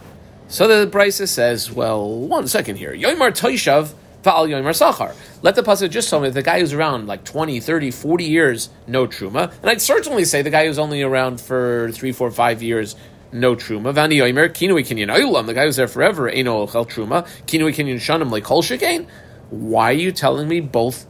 [0.48, 2.94] So the Brisa says, well, one second here.
[2.94, 5.16] Yoimar Toishav Fa'al Yoimar Sachar.
[5.42, 8.70] Let the pasuk just tell me the guy who's around like 20, 30, 40 years,
[8.86, 9.54] no truma.
[9.62, 12.96] And I'd certainly say the guy who's only around for three, four, five years,
[13.32, 13.94] no truma.
[13.94, 17.26] Vani Yoimer, Kinui Kinyan Olam, the guy who's there forever, Eino Ochel Truma.
[17.46, 19.08] Kinui Kinyan Shanim, like Kol Shekain.
[19.50, 21.06] Why are you telling me both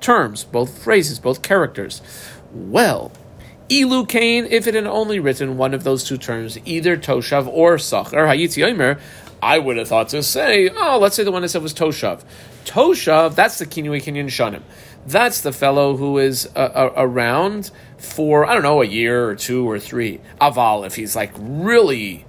[0.00, 2.00] terms, both phrases, both characters?
[2.52, 3.12] Well,
[3.68, 7.76] Ilu Kain, if it had only written one of those two terms, either Toshav or
[7.76, 9.00] Sachar, Hayitzi Yomer,
[9.44, 12.24] I would have thought to say, oh, let's say the one that said was Toshav.
[12.64, 14.62] Toshav, that's the Kinui Kinyan Shanim.
[15.06, 19.34] That's the fellow who is uh, uh, around for, I don't know, a year or
[19.34, 20.22] two or three.
[20.40, 22.24] Aval, if he's like really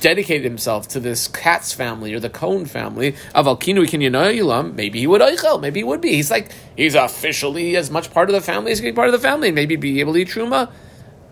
[0.00, 5.06] dedicated himself to this Katz family or the Cohn family of Alkinu Kinyan maybe he
[5.06, 6.16] would Eichel, maybe he would be.
[6.16, 9.08] He's like, he's officially as much part of the family as he can be part
[9.08, 10.70] of the family, maybe be able to eat Truma.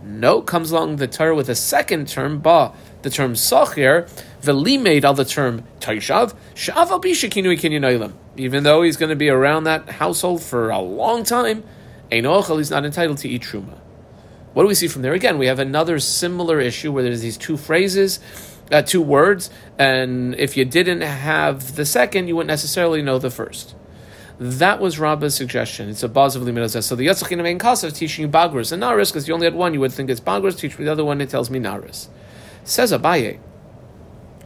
[0.03, 4.09] No, comes along the Torah with a second term, ba, the term Sachir,
[4.81, 9.65] made al the term Taishav, Shav Bishakinu Kinyan Even though he's going to be around
[9.65, 11.65] that household for a long time,
[12.11, 13.79] Einochel, he's not entitled to eat Truma.
[14.53, 15.13] What do we see from there?
[15.13, 18.21] Again, we have another similar issue where there's these two phrases,
[18.73, 23.31] uh, two words, and if you didn't have the second, you wouldn't necessarily know the
[23.31, 23.75] first.
[24.39, 25.89] That was Rabba's suggestion.
[25.89, 26.83] It's a buzz of limitazah.
[26.83, 29.73] So the Yatzachim main of teaching you Bagros and Naris, because you only had one,
[29.73, 32.09] you would think it's Bagros, teach me the other one, it tells me Naris.
[32.67, 33.39] Says Abaye.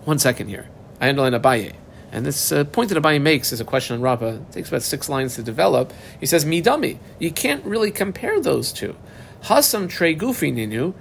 [0.05, 0.69] One second here.
[1.01, 1.73] I underline Abaye.
[2.13, 4.35] And this uh, point that Abaye makes is a question on Rabbah.
[4.35, 5.93] It takes about six lines to develop.
[6.21, 6.99] He says, Midami.
[7.19, 8.95] You can't really compare those two.
[9.45, 10.93] Hasam tre gufi ninu.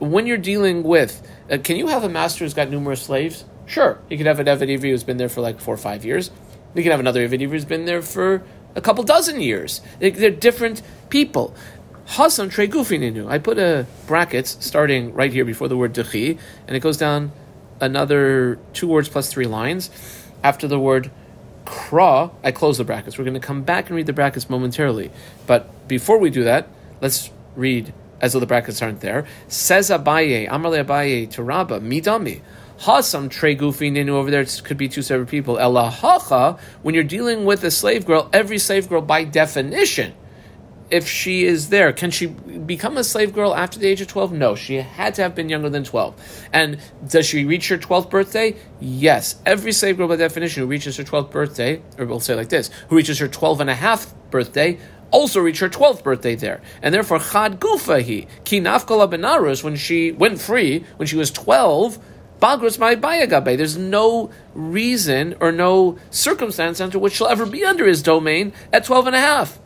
[0.00, 3.46] When you're dealing with, uh, can you have a master who's got numerous slaves?
[3.64, 6.30] Sure, you could have an Eved who's been there for like four or five years.
[6.74, 9.80] You can have another Eved who's been there for a couple dozen years.
[9.98, 11.54] They're different people.
[12.06, 13.28] Hasam tre gufi ninu.
[13.28, 17.32] I put a brackets starting right here before the word dechi, and it goes down
[17.80, 19.90] another two words plus three lines.
[20.44, 21.10] After the word
[21.64, 23.18] kra, I close the brackets.
[23.18, 25.10] We're going to come back and read the brackets momentarily.
[25.46, 26.68] But before we do that,
[27.00, 29.26] let's read as though the brackets aren't there.
[29.48, 32.40] Says Abaye, Amarle Abaye to Midami.
[32.80, 35.56] Hasam tre gufi ninu over there it could be two separate people.
[35.56, 40.14] Elahacha, when you're dealing with a slave girl, every slave girl by definition,
[40.90, 44.32] if she is there, can she become a slave girl after the age of 12?
[44.32, 46.48] No, she had to have been younger than 12.
[46.52, 48.56] And does she reach her 12th birthday?
[48.80, 49.36] Yes.
[49.44, 52.70] Every slave girl by definition who reaches her 12th birthday, or we'll say like this,
[52.88, 54.78] who reaches her 12 and a half birthday,
[55.10, 56.60] also reach her 12th birthday there.
[56.82, 61.98] And therefore, Chad Gufahi, Ki Nafkala Benarus, when she went free, when she was 12,
[62.40, 63.56] Bagrus my Bayagabe.
[63.56, 68.84] There's no reason or no circumstance under which she'll ever be under his domain at
[68.84, 69.58] 12 and a half.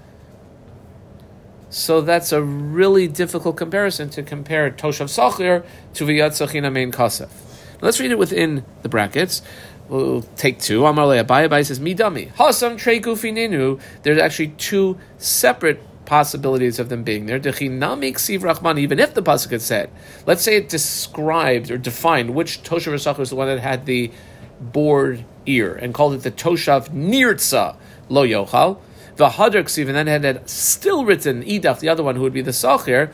[1.70, 7.30] So that's a really difficult comparison to compare Toshav Sachir to Viyat Sachina Main Kasef.
[7.80, 9.40] Let's read it within the brackets.
[9.88, 10.84] We'll take two.
[10.84, 12.32] Amar Le Abaye says Midami.
[12.34, 13.80] Hasam Trei Gufi Ninu.
[14.02, 17.38] There's actually two separate possibilities of them being there.
[17.38, 19.90] Dechinamik Siv Rahman, even if the pasuk had said,
[20.26, 24.10] let's say it described or defined which Toshav Rasach was the one that had the
[24.60, 27.76] bored ear and called it the Toshav Nirtza
[28.08, 28.78] Lo Yochal.
[29.20, 32.40] The Hadar Ksiv, and then had, still written Idach, the other one who would be
[32.40, 33.12] the Sachir.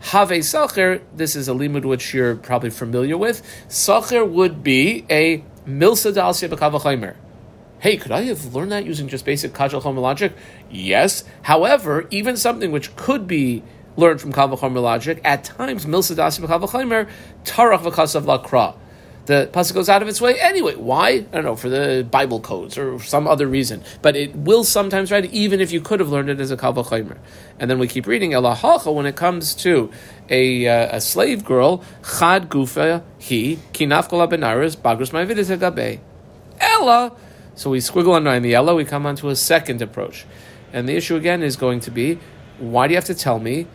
[0.00, 3.42] Have Sachir, this is a limud which you're probably familiar with.
[3.66, 7.16] Sachir would be a Milsa b'kavachaymer.
[7.78, 10.34] Hey, could I have learned that using just basic kajal logic?
[10.70, 11.24] Yes.
[11.40, 13.62] However, even something which could be
[13.96, 17.08] learned from kavachomer logic, at times milsa b'kavachaymer
[17.44, 18.76] tarach v'kasav lakra.
[19.26, 20.74] The pasuk goes out of its way anyway.
[20.74, 21.08] Why?
[21.08, 25.12] I don't know for the Bible codes or some other reason, but it will sometimes
[25.12, 27.18] write even if you could have learned it as a kavachaymer.
[27.58, 29.90] And then we keep reading Elahacha when it comes to
[30.28, 36.00] a, uh, a slave girl, Chad Gufa, he, Kinaf Kola Benaris, Bagrus Maividis Agabe.
[36.60, 37.12] Ella.
[37.54, 40.24] So we squiggle underline the Ella, we come on to a second approach.
[40.72, 42.18] And the issue again is going to be
[42.60, 43.66] why do you have to tell me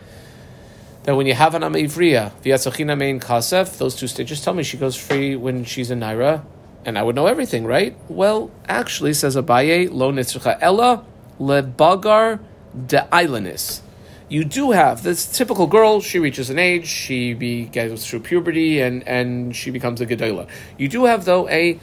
[1.06, 4.76] that when you have an Amivriya, Viyatzachina Mein Kasef, those two stages tell me she
[4.76, 6.44] goes free when she's a Naira,
[6.84, 7.96] and I would know everything, right?
[8.08, 11.04] Well, actually, says Abaye, Lo Nitzricha Ella,
[11.40, 12.40] Lebagar
[12.86, 13.80] de Islandis
[14.28, 16.00] you do have this typical girl.
[16.00, 20.48] She reaches an age, she be, goes through puberty, and, and she becomes a gedola.
[20.76, 21.78] You do have though a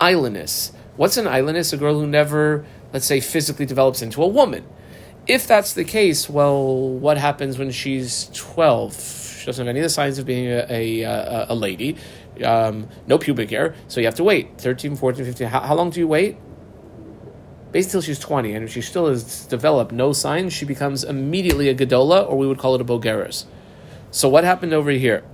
[0.00, 0.72] islandess.
[0.96, 1.72] What's an islandess?
[1.72, 4.64] A girl who never, let's say, physically develops into a woman.
[5.28, 9.36] If that's the case, well, what happens when she's 12?
[9.38, 11.98] She doesn't have any of the signs of being a, a, a, lady,
[12.42, 15.48] um, no pubic hair, so you have to wait 13, 14, 15.
[15.48, 16.38] How, how long do you wait?
[17.72, 21.68] Basically, till she's 20, and if she still has developed no signs, she becomes immediately
[21.68, 23.44] a Gedola, or we would call it a Bogeris.
[24.10, 25.24] So, what happened over here?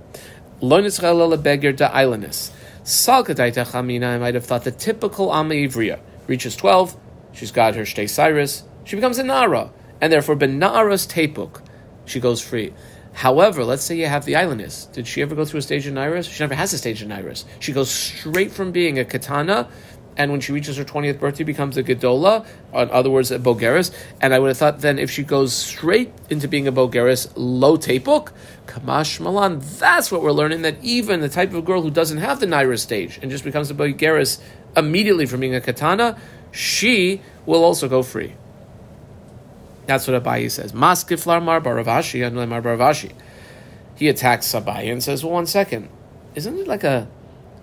[0.59, 0.81] Lo
[1.37, 2.05] beggar da I
[4.17, 6.97] might have thought the typical Ama Ivriya reaches 12,
[7.31, 11.61] she's got her Shtei Cyrus, she becomes a Nara, and therefore Benaras Tepuk,
[12.05, 12.73] she goes free.
[13.13, 14.91] However, let's say you have the islandess.
[14.91, 16.27] Did she ever go through a stage in Iris?
[16.27, 17.45] She never has a stage in Iris.
[17.59, 19.69] She goes straight from being a katana
[20.17, 23.93] and when she reaches her 20th birthday becomes a Gedola, in other words, a Bogeris.
[24.21, 27.77] And I would have thought then if she goes straight into being a Bogeris, low
[27.77, 28.31] Tepuk,
[28.65, 32.39] Kamash Malan, that's what we're learning, that even the type of girl who doesn't have
[32.39, 34.39] the Naira stage and just becomes a Bogeris
[34.75, 36.17] immediately from being a Katana,
[36.51, 38.35] she will also go free.
[39.85, 40.71] That's what Abaye says.
[40.71, 43.11] Maskiflar Mar bar Rav Ashi, Mar bar Rav Ashi.
[43.95, 45.89] He attacks Abaye and says, well, one second,
[46.33, 47.07] isn't it like a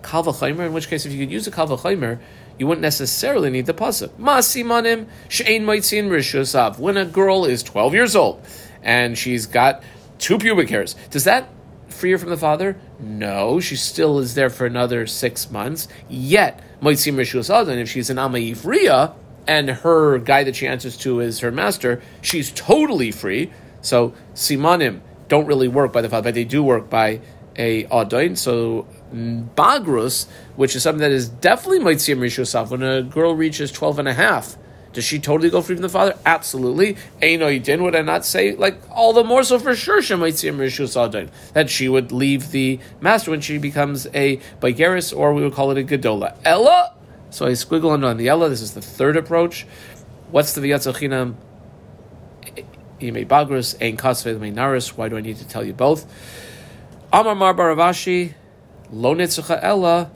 [0.03, 2.19] Kalva In which case, if you could use a Kalva
[2.59, 4.11] you wouldn't necessarily need the pasuk.
[4.11, 6.79] Masimanim she'ein maitzin rishusav.
[6.79, 8.45] When a girl is twelve years old
[8.83, 9.83] and she's got
[10.19, 11.49] two pubic hairs, does that
[11.89, 12.79] free her from the father?
[13.01, 15.89] No, she still is there for another six months.
[16.09, 19.15] Yet maitzin rishusav, and if she's an amayivriya
[19.47, 23.51] and her guy that she answers to is her master, she's totally free.
[23.81, 27.21] So simanim don't really work by the father, but they do work by
[27.57, 28.37] a adain.
[28.37, 30.27] So bagrus,
[30.57, 32.71] which is something that is definitely might see mitzvah rishusaf.
[32.71, 34.57] When a girl reaches 12 and a half,
[34.93, 36.19] does she totally go free from the father?
[36.27, 36.97] Absolutely.
[37.23, 40.37] Eino Yidin, would I not say, like, all the more so for sure, she might
[40.37, 45.33] see a Rishus that she would leave the master when she becomes a Baigeris, or
[45.33, 46.37] we would call it a Gedola.
[46.45, 46.93] Ella!
[47.33, 48.51] So I squiggle under on the Ella.
[48.51, 49.66] This is the third approach.
[50.31, 51.35] What's the Vyatzachinam?
[53.01, 54.90] Yimei Bagrus, Ein Kasve, Naris.
[54.90, 56.07] Why do I need to tell you both?
[57.11, 58.35] Amar Mar bar Rav Ashi,
[58.90, 60.11] Lo Ella,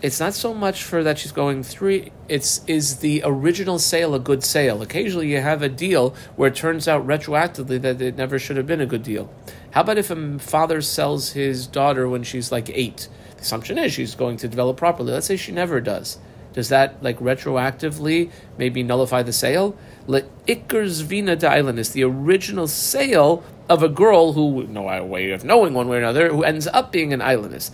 [0.00, 2.12] it's not so much for that she's going three.
[2.28, 4.80] It's is the original sale a good sale?
[4.82, 8.66] Occasionally, you have a deal where it turns out retroactively that it never should have
[8.66, 9.32] been a good deal.
[9.72, 13.08] How about if a father sells his daughter when she's like eight?
[13.36, 15.12] The assumption is she's going to develop properly.
[15.12, 16.18] Let's say she never does.
[16.58, 19.78] Does that like retroactively maybe nullify the sale?
[20.08, 21.34] Le Ikers Vina
[21.78, 26.00] is the original sale of a girl who, no way of knowing one way or
[26.00, 27.70] another, who ends up being an islandess.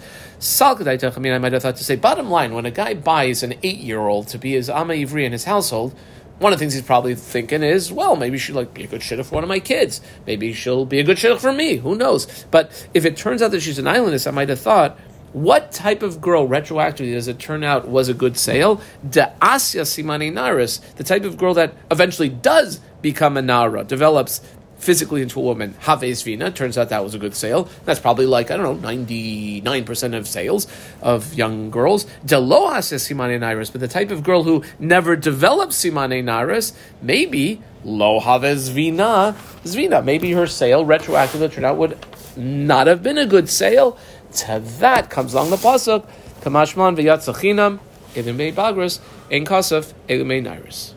[0.61, 3.55] I mean, I might have thought to say, bottom line, when a guy buys an
[3.63, 5.95] eight year old to be his Ama Ivri in his household,
[6.41, 9.01] one of the things he's probably thinking is, well, maybe she'll like be a good
[9.01, 10.03] shidduch for one of my kids.
[10.27, 11.77] Maybe she'll be a good shidduch for me.
[11.77, 12.45] Who knows?
[12.51, 14.99] But if it turns out that she's an islandess, I might have thought,
[15.35, 18.81] what type of girl retroactively does it turn out was a good sale?
[19.09, 24.41] De Asya Simani Naris, the type of girl that eventually does become a Nara, develops
[24.79, 26.51] physically into a woman, Haves Vina.
[26.51, 27.69] Turns out that was a good sale.
[27.85, 30.69] That's probably like, I don't know, 99% of sales
[31.03, 32.05] of young girls.
[32.25, 37.61] Deloas is Simane naris, but the type of girl who never develops Simane naris, maybe
[37.83, 40.05] Lo Haves Vina, Zvina.
[40.05, 41.99] Maybe her sale retroactively turned out would
[42.37, 43.99] not have been a good sale.
[44.35, 46.07] To that comes along the pasuk,
[46.41, 47.79] Kamashman v'yatzachinam,
[48.15, 50.95] Elimei Bagras, En Kasaf, Elimei Nairis.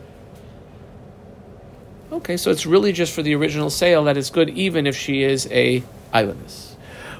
[2.10, 5.22] Okay, so it's really just for the original sale that it's good, even if she
[5.22, 6.74] is a islandess.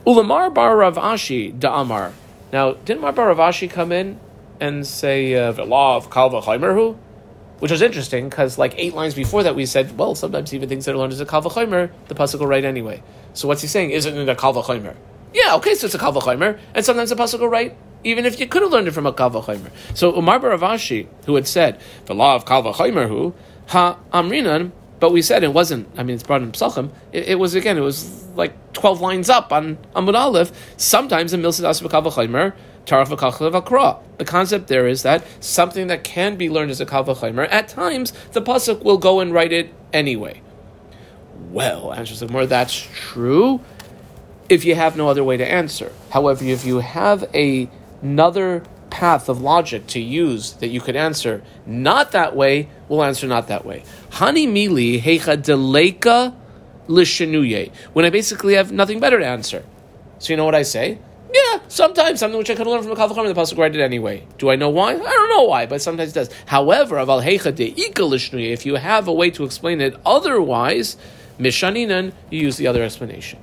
[0.06, 2.12] Ulamar bar Rav Ashi da'amar.
[2.52, 4.18] Now, didn't Mar bar Rav Ashi come in
[4.58, 6.96] and say uh, the law of Kalva Chaimerhu?
[7.58, 10.86] Which was interesting because, like eight lines before that, we said, well, sometimes even things
[10.86, 13.02] that are learned as a Kalva Chaimer, the pasuk will write anyway.
[13.34, 13.90] So what's he saying?
[13.90, 14.96] Isn't it a Kalva Chaimer?
[15.34, 18.38] Yeah, okay, so it's a Kalva Chaimer, and sometimes the pasuk will write even if
[18.38, 19.70] you could have learned it from a Kalva Chaimer.
[19.94, 23.34] So Umar bar Rav Ashi, who had said the law of Kalva who,
[23.66, 25.88] ha amrinan but we said it wasn't.
[25.96, 26.90] I mean, it's brought in Psachim.
[27.12, 27.78] It, it, was again.
[27.78, 30.50] It was like twelve lines up on Amud Aleph.
[30.76, 32.52] Sometimes in Milsid Asbakavachaymer,
[32.84, 37.68] Taraf The concept there is that something that can be learned as a Kavachaymer, at
[37.68, 40.42] times the pasuk will go and write it anyway.
[41.50, 43.60] Well, answers the more that's true.
[44.48, 47.68] If you have no other way to answer, however, if you have a,
[48.00, 53.26] another path of logic to use that you could answer not that way, we'll answer
[53.26, 53.84] not that way.
[54.12, 56.34] Hani mili hecha deleka
[56.88, 57.70] lishenuye.
[57.92, 59.64] When I basically have nothing better to answer.
[60.18, 60.98] So you know what I say?
[61.32, 64.26] Yeah, sometimes something which I could learn from a Kavacham, the Pasuk write it anyway.
[64.38, 64.94] Do I know why?
[64.94, 66.30] I don't know why, but sometimes it does.
[66.46, 70.96] However, aval hecha deika if you have a way to explain it otherwise,
[71.38, 73.38] mishaninan, you use the other explanation.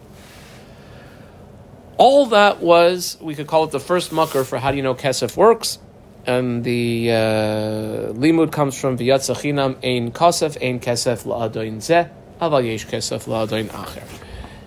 [1.98, 4.96] All that was, we could call it the first mucker for how do you know
[4.96, 5.80] Kesef works.
[6.28, 12.10] and the uh, limud comes from v'yatzachinam ein kasef ein kesef la'adoin zeh
[12.41, 14.04] aval yesh kesef la'adoin acher.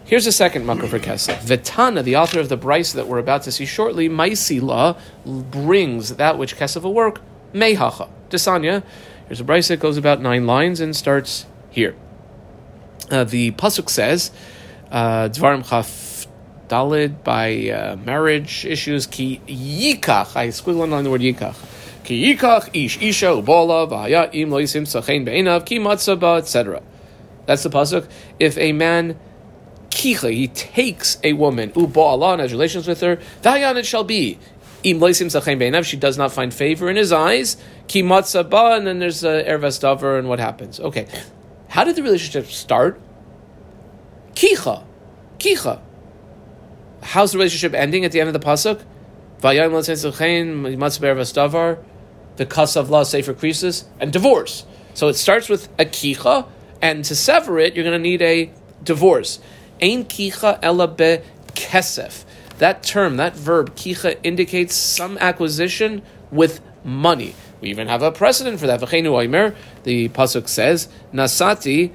[0.05, 1.37] Here's a second mucker for kesef.
[1.41, 6.39] Vitana, the author of the brisa that we're about to see shortly, Maisila brings that
[6.39, 7.21] which kesef will work
[7.53, 8.09] mehacha.
[8.31, 8.83] Desanya.
[9.27, 11.95] Here's a brisa that goes about nine lines and starts here.
[13.11, 14.31] Uh, the pasuk says,
[14.91, 16.08] uh, Dvarim chaf
[16.69, 20.37] dalid by uh, marriage issues ki yikach.
[20.37, 21.57] I squiggle on the word yikach.
[22.05, 24.85] Ki yikach ish isha ubola v'haya im lo yisim
[25.25, 26.83] be'enav ki matzaba etc.
[27.47, 28.09] That's the pasuk.
[28.39, 29.19] If a man
[29.91, 34.05] kicha, he takes a woman ubo Allah and has relations with her, v'hayan it shall
[34.05, 34.39] be.
[34.85, 35.85] Im lo yisim be'enav.
[35.85, 37.57] She does not find favor in his eyes.
[37.89, 40.79] Ki matzaba and then there's uh, ervas davar and what happens?
[40.79, 41.09] Okay,
[41.69, 43.01] how did the relationship start?
[44.35, 44.85] Kicha,
[45.39, 45.81] kicha.
[47.03, 48.83] How's the relationship ending at the end of the pasuk?
[52.37, 54.65] The kas of law krisis and divorce.
[54.95, 56.47] So it starts with a kicha,
[56.83, 58.51] and to sever it, you're going to need a
[58.83, 59.39] divorce.
[59.81, 61.21] Ein kicha ela be
[61.55, 62.25] kesef.
[62.59, 67.35] That term, that verb kicha, indicates some acquisition with money.
[67.61, 68.81] We even have a precedent for that.
[68.81, 71.93] The pasuk says, "Nasati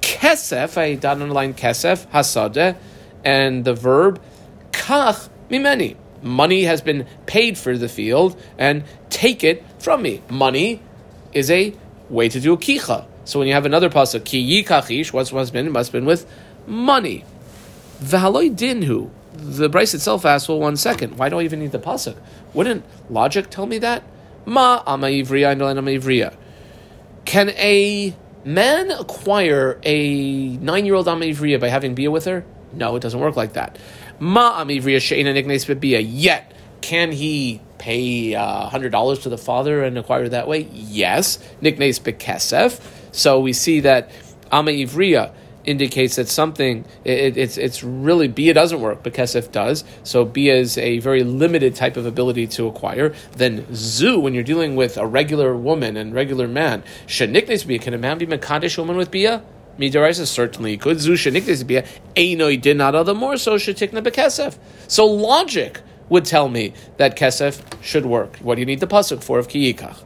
[0.00, 2.76] kesef." I dot underline kesef hasade,
[3.24, 4.20] and the verb
[4.82, 5.96] kach mimeni.
[6.22, 10.22] Money has been paid for the field, and take it from me.
[10.30, 10.80] Money
[11.32, 11.74] is a
[12.08, 13.06] way to do a kicha.
[13.24, 15.72] So when you have another pasuk, ki yikachish, what's has been?
[15.72, 16.26] Must been with
[16.66, 17.24] money.
[18.00, 19.10] V'haloi dinhu.
[19.34, 22.16] The Braisa itself asks, well, one second, why do I even need the pasuk?
[22.52, 24.02] Wouldn't logic tell me that?
[24.44, 26.36] Ma ama ivriya ama ivriya.
[27.24, 28.14] Can a
[28.44, 32.44] man acquire a nine-year-old ama ivriya by having bia with her?
[32.72, 33.78] No, it doesn't work like that.
[34.22, 36.22] Niknes.
[36.22, 40.68] Yet, can he pay uh, hundred dollars to the father and acquire that way?
[40.72, 42.80] Yes, niknes bekesef.
[43.12, 44.10] So we see that
[44.50, 44.70] ama
[45.64, 49.84] indicates that something it, it's it's really bia doesn't work, but kesef does.
[50.04, 53.14] So bia is a very limited type of ability to acquire.
[53.36, 57.78] Then zu, when you're dealing with a regular woman and regular man, should sheniknes bia.
[57.78, 59.42] Can a man be mekadesh woman with bia?
[59.78, 61.00] Midaraisa certainly could.
[61.00, 61.84] Zu sheniknes bia.
[62.16, 63.36] Einoi did not other more.
[63.36, 64.58] So shetikna bekesef.
[64.88, 68.36] So logic would tell me that kesef should work.
[68.38, 69.96] What do you need the pasuk for of kiyikach?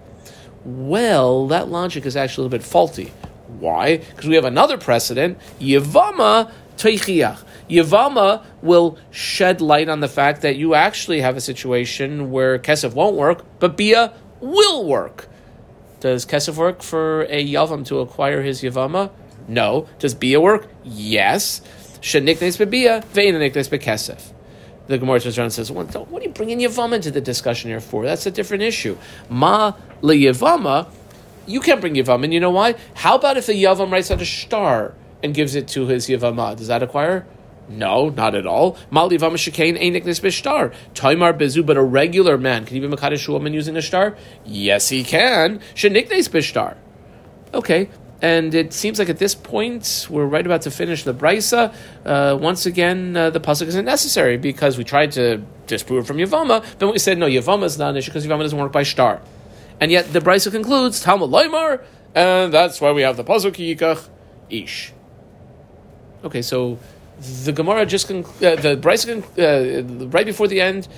[0.65, 3.13] Well, that logic is actually a little bit faulty.
[3.59, 3.99] Why?
[3.99, 5.39] Because we have another precedent.
[5.61, 7.43] Yevama teichiach.
[7.69, 12.95] Yevama will shed light on the fact that you actually have a situation where kesef
[12.95, 15.29] won't work, but bia will work.
[16.01, 19.11] Does kesef work for a yavam to acquire his yavama?
[19.49, 19.89] No.
[19.99, 20.69] Does bia work?
[20.85, 21.63] Yes.
[22.01, 24.33] should nicknames Sheniknes bebia, ve'inaniknes bekesef.
[24.87, 27.71] The Gemara turns around and says, well, "What are you bringing yavama into the discussion
[27.71, 28.05] here for?
[28.05, 28.97] That's a different issue.
[29.29, 30.89] Ma le yavama."
[31.47, 32.75] You can't bring Yavam, and you know why?
[32.95, 36.57] How about if the Yavam writes out a star and gives it to his Yavama?
[36.57, 37.25] Does that acquire?
[37.69, 38.77] No, not at all.
[38.91, 40.75] Mal Yavam Shekain ain't bishtar.
[40.95, 42.65] Taimar Bezu, but a regular man.
[42.65, 44.17] Can he be Makadish woman using a star?
[44.45, 45.61] Yes, he can.
[45.75, 46.77] Sheniknes bishtar.
[47.55, 47.91] Okay,
[48.23, 51.75] and it seems like at this point we're right about to finish the brisa.
[52.05, 56.65] Uh, once again, uh, the pasuk isn't necessary because we tried to disprove from Yavama,
[56.79, 59.21] but we said no, Yavama is not an issue because Yavama doesn't work by star.
[59.81, 61.83] And yet the Brisa concludes Talmud Loimar,
[62.15, 64.09] and that's why we have the pasuk Yikach
[64.49, 64.93] Ish.
[66.25, 66.79] Okay, so
[67.45, 70.89] the Gemara just conc- uh, the Brisa uh, right before the end.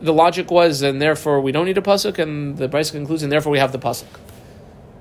[0.00, 3.30] The logic was, and therefore we don't need a pasuk, and the Brisa concludes, and
[3.32, 4.06] therefore we have the pasuk.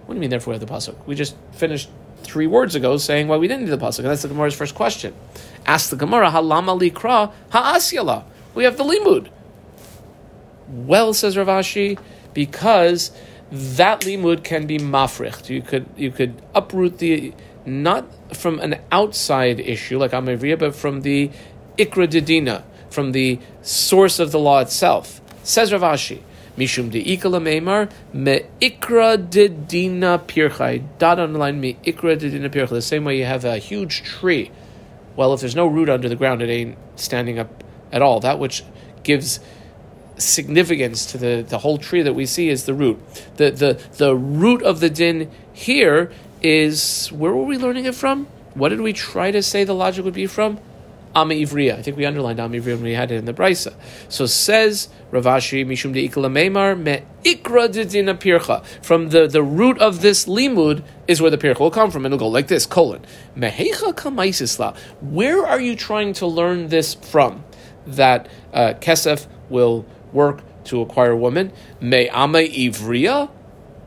[0.08, 0.30] What do you mean?
[0.30, 0.96] Therefore we have the pasuk?
[1.06, 1.90] We just finished
[2.24, 4.74] three words ago saying why we didn't need the pasuk, and that's the Gemara's first
[4.74, 5.14] question.
[5.66, 8.24] Ask the Gemara, halama likra ha'asyala.
[8.56, 9.28] We have the limud.
[10.70, 12.00] Well, says Rav Ashi,
[12.34, 13.12] because
[13.52, 15.50] that limud can be mafricht.
[15.50, 17.34] You could you could uproot the
[17.66, 18.06] not
[18.36, 21.32] from an outside issue like Amavriya, but from the
[21.78, 25.22] ikra didina, from the source of the law itself.
[25.44, 26.22] Says Rav Ashi,
[26.58, 30.84] Mishum de ikala meimar me ikra didina pirchai.
[30.98, 32.70] Dot underline me ikra didina pirchai.
[32.70, 34.52] The same way you have a huge tree.
[35.16, 38.20] Well, if there's no root under the ground, it ain't standing up at all.
[38.20, 38.64] That which
[39.04, 39.40] gives
[40.18, 43.00] significance to the, the whole tree that we see is the root.
[43.36, 48.26] The, the, the root of the din here is where were we learning it from?
[48.54, 50.60] What did we try to say the logic would be from?
[51.18, 51.80] Ama Ivriya.
[51.80, 53.74] I think we underlined Ama Ivriya when we had it in the Brisa.
[54.08, 58.64] So says Rav Ashi, Mishum de Ikla Meimar, Me Ikra Didina Pircha.
[58.86, 62.20] From the, the root of this limud is where the Pircha will come from, it'll
[62.20, 63.04] go like this, colon.
[63.36, 64.78] Mehecha Kamaisisla.
[65.02, 67.44] Where are you trying to learn this from?
[67.88, 71.52] That uh, Kesef will work to acquire a woman.
[71.82, 73.30] Me ama ivriya.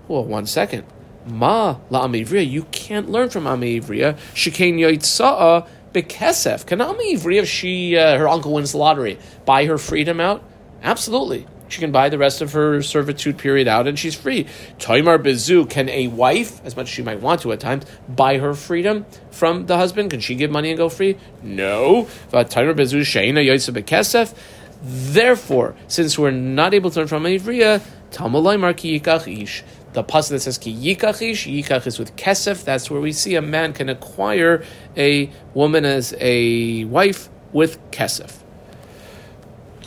[0.09, 0.85] Well, one second.
[1.27, 2.51] Ma la ivriya.
[2.51, 4.17] You can't learn from ama ivriya.
[4.35, 6.67] Shekain yoitza'a bekesef.
[6.67, 10.43] Can ama ivriya, if she uh, her uncle wins the lottery, buy her freedom out?
[10.83, 11.47] Absolutely.
[11.69, 14.47] She can buy the rest of her servitude period out and she's free.
[14.79, 18.39] Toimar Bezu, can a wife, as much as she might want to at times, buy
[18.39, 20.11] her freedom from the husband?
[20.11, 21.17] Can she give money and go free?
[21.43, 22.09] No.
[22.33, 24.35] Toimar Bezu, Sheina Yosef Bekesef.
[24.83, 29.63] Therefore, since we're not able to learn from Ivriya, Tamalai Marki Yikach Ish.
[29.93, 32.65] The pasuk that says ki yikach ish, yikach is with kesef.
[32.65, 34.65] That's where we see a man can acquire
[34.97, 38.37] a woman as a wife with kesef.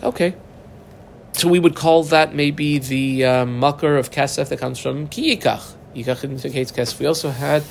[0.01, 0.35] Okay,
[1.31, 5.73] so we would call that maybe the uh, of kesef that comes from ki yikach.
[5.95, 6.99] Yikach indicates kesef.
[6.99, 7.63] We also had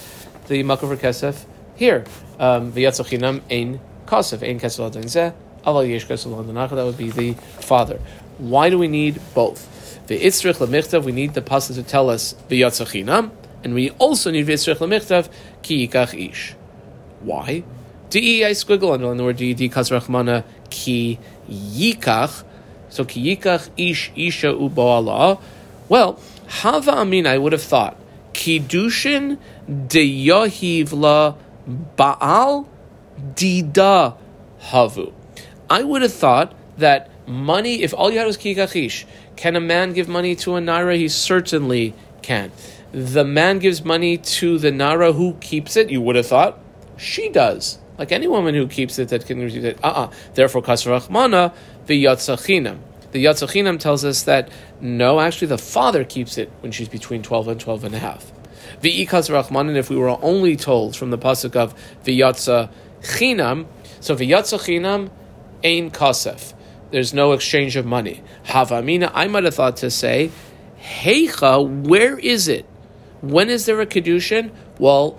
[0.49, 1.45] the makar for kesef
[1.77, 2.05] here.
[2.39, 8.01] Um, V'yatzachinam ein kasef, ein kesef That would be the father.
[8.39, 9.72] Why do we need both?
[10.13, 13.31] The itzrich lemichtav, we need the pasuk to tell us v'yatzachinam,
[13.65, 15.31] and we also need v'itzrich lemichtav
[15.63, 16.55] ki yikach ish.
[17.23, 17.65] Why?
[18.11, 22.45] Di I squiggle under the word di di kasrachmana ki yikach
[22.91, 25.41] so kiyikach ish isha uboala.
[25.89, 27.97] Well, hava amin, I would have thought
[28.35, 29.39] kiddushin
[29.89, 31.39] de yahivla
[31.97, 32.69] baal
[33.33, 34.19] dida
[34.61, 35.11] havu.
[35.71, 39.07] I would have thought that money, if all you had was ki kikachish,
[39.37, 40.97] can a man give money to a naira?
[40.97, 42.53] He certainly can.
[42.93, 45.91] The man gives money to the Naira who keeps it.
[45.91, 46.59] You would have thought
[46.99, 49.79] she does, like any woman who keeps it that can receive it.
[49.83, 50.05] Uh uh-uh.
[50.05, 51.55] uh Therefore, kasrachmana
[51.87, 52.79] the Yatzachinam.
[53.13, 57.49] The Yatzachinam tells us that no, actually the father keeps it when she's between 12
[57.49, 58.31] and 12 and a half.
[58.83, 61.75] V'ikas Rahmanin, if we were only told from the pasuk of
[62.05, 62.71] V'yatza
[63.03, 63.67] Chinam,
[64.01, 65.11] so V'yatza Chinam,
[65.65, 66.55] Ein Kasef.
[66.93, 68.23] There's no exchange of money.
[68.45, 70.31] Havamina, I might have thought to say,
[70.79, 72.67] Heicha, where is it?
[73.23, 74.51] When is there a Kedushin?
[74.79, 75.19] Well,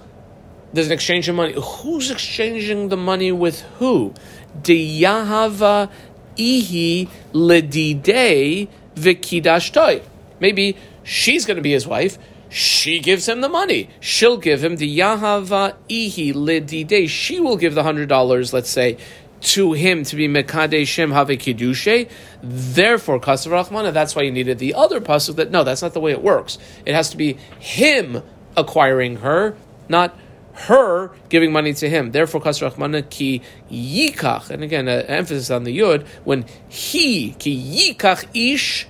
[0.71, 1.55] there's an exchange of money.
[1.57, 4.13] Who's exchanging the money with who?
[4.61, 5.89] Diyahava
[6.37, 10.03] ihi ledidei vikidashtoi.
[10.39, 12.19] Maybe she's going to be his wife.
[12.49, 13.89] She gives him the money.
[13.99, 17.09] She'll give him the yahava ihi ledidei.
[17.09, 18.97] She will give the hundred dollars, let's say,
[19.43, 22.09] to him to be Mekadeshim Have Kiddushe.
[22.41, 25.99] Therefore, Kasav Rahmana, that's why you needed the other pasuk that no, that's not the
[25.99, 26.57] way it works.
[26.85, 28.23] It has to be him
[28.55, 29.55] acquiring her,
[29.89, 30.17] not
[30.53, 32.11] her giving money to him.
[32.11, 33.41] Therefore, kasrachmana ki
[33.71, 38.87] yikach, and again, an emphasis on the yud, when he ki yikach ish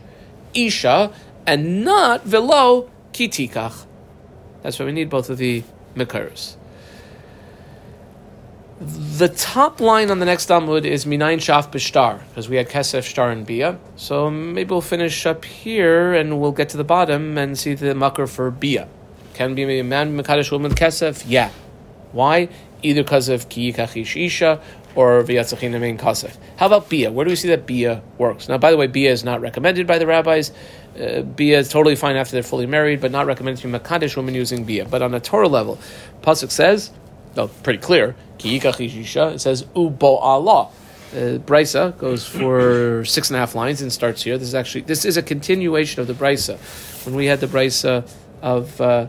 [0.53, 1.11] isha,
[1.47, 3.85] and not velo ki tikach.
[4.61, 5.63] That's why we need both of the
[5.95, 6.57] mekaros.
[8.83, 13.03] The top line on the next Amud is Minayin Shaf Bishtar, because we had Kesef,
[13.03, 13.79] Shtar, and Bia.
[13.95, 17.95] So maybe we'll finish up here and we'll get to the bottom and see the
[17.95, 18.89] makar for Bia.
[19.35, 21.23] Can be a man Mekadesh woman Kesef?
[21.25, 21.51] Yeah.
[22.11, 22.49] Why?
[22.81, 24.61] Either because of Ki Isha
[24.95, 26.35] or V'yatzachina Mein Kasef.
[26.57, 27.09] How about Bia?
[27.09, 28.49] Where do we see that Bia works?
[28.49, 30.51] Now, by the way, Bia is not recommended by the rabbis.
[30.99, 34.17] Uh, Bia is totally fine after they're fully married, but not recommended to be Makadesh
[34.17, 34.83] women using Bia.
[34.83, 35.79] But on a Torah level,
[36.21, 36.91] Pasuk says,
[37.35, 40.69] no, pretty clear, it says, Ubo Allah.
[41.11, 44.35] Uh, Brisa goes for six and a half lines and starts here.
[44.39, 46.57] This is actually this is a continuation of the Brisa.
[47.05, 48.09] When we had the Brisa
[48.41, 49.07] of uh,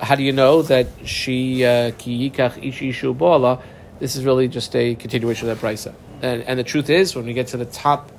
[0.00, 3.62] how do you know that she uh, ki yikach ishi boala?
[4.00, 5.94] This is really just a continuation of that brisa.
[6.20, 8.10] And, and the truth is, when we get to the top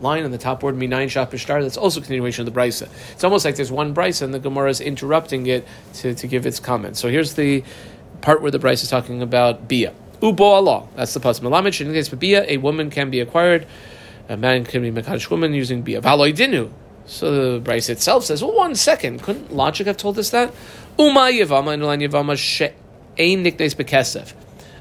[0.00, 2.88] line on the top word minayin shapishtar, that's also a continuation of the brisa.
[3.12, 6.46] It's almost like there's one brisa and the Gemara is interrupting it to, to give
[6.46, 6.96] its comment.
[6.96, 7.64] So here's the
[8.20, 9.94] part where the brisa is talking about bia.
[10.22, 10.86] Ubo Allah.
[10.94, 11.40] That's the pasuk.
[11.40, 13.66] Malamed in case of bia, a woman can be acquired.
[14.28, 16.00] A man can be mekadosh woman using bia.
[16.00, 16.70] Valoi dinu.
[17.06, 19.22] So the brisa itself says, well, one second.
[19.22, 20.54] Couldn't logic have told us that?
[20.96, 24.32] Uma Yavama and Yavama She'ain Niknes Bekesef.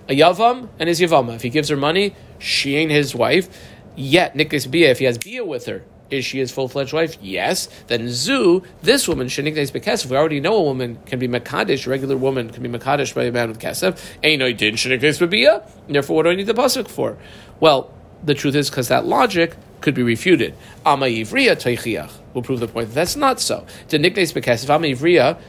[0.07, 1.35] A Yavam and his Yavama.
[1.35, 3.49] If he gives her money, she ain't his wife.
[3.95, 7.17] Yet, Niknes Bia, if he has Bia with her, is she his full fledged wife?
[7.21, 7.69] Yes.
[7.87, 10.09] Then Zu, this woman, Sheniknes Bekesef.
[10.09, 13.23] We already know a woman can be Makadish, a regular woman can be Makadish by
[13.23, 13.99] a man with Kesef.
[14.23, 15.63] Ain't I did Sheniknes Bia?
[15.87, 17.17] Therefore, what do I need the Pasuk for?
[17.59, 17.93] Well,
[18.23, 20.55] the truth is because that logic could be refuted.
[20.85, 23.65] Ama Ivriya Teichiach will prove the point that that's not so.
[23.89, 25.39] To Niknes Bekesef, Ama Ivriya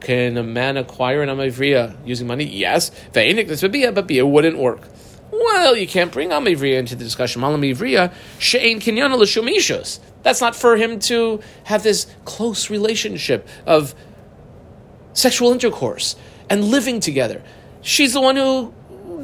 [0.00, 2.44] can a man acquire an Amavriya using money?
[2.44, 2.90] Yes.
[3.12, 4.82] Ve'enik this would be but Bia wouldn't work.
[5.36, 7.42] Well, you can't bring Amavriya into the discussion.
[7.42, 9.98] Malamivriya, She'ain Kinyana L'Shumishos.
[10.22, 13.94] That's not for him to have this close relationship of
[15.12, 16.14] sexual intercourse
[16.48, 17.42] and living together.
[17.82, 18.72] She's the one who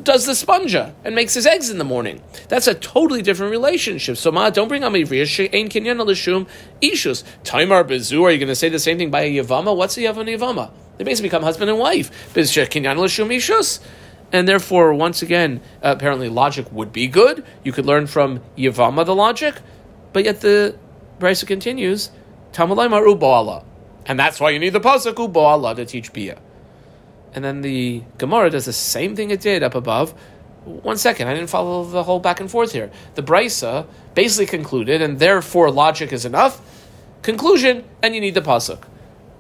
[0.03, 2.23] does the sponja and makes his eggs in the morning.
[2.49, 4.17] That's a totally different relationship.
[4.17, 6.49] So ma, don't bring on Ivriya, Ein Kinyan Lishum
[6.83, 7.23] Ishus.
[7.45, 9.77] Taimar Bezu, are you going to say the same thing by a Yavama?
[9.77, 10.73] What's a Yavama Yavama?
[10.99, 12.11] They basically become husband and wife.
[12.35, 13.81] Kinyan Lishum Ishus.
[14.33, 17.45] And therefore, once again, apparently logic would be good.
[17.65, 19.57] You could learn from Yavama the logic,
[20.13, 20.77] but yet the
[21.19, 22.11] Brisa continues,
[22.53, 23.65] Tamalaimar Uboala.
[24.07, 26.39] And that's why you need the Pasuk Uboala to teach Bia.
[27.35, 30.13] And then the Gemara does the same thing it did up above.
[30.65, 32.91] One second, I didn't follow the whole back and forth here.
[33.15, 36.61] The Brisa basically concluded, and therefore logic is enough.
[37.23, 38.83] Conclusion, and you need the pasuk.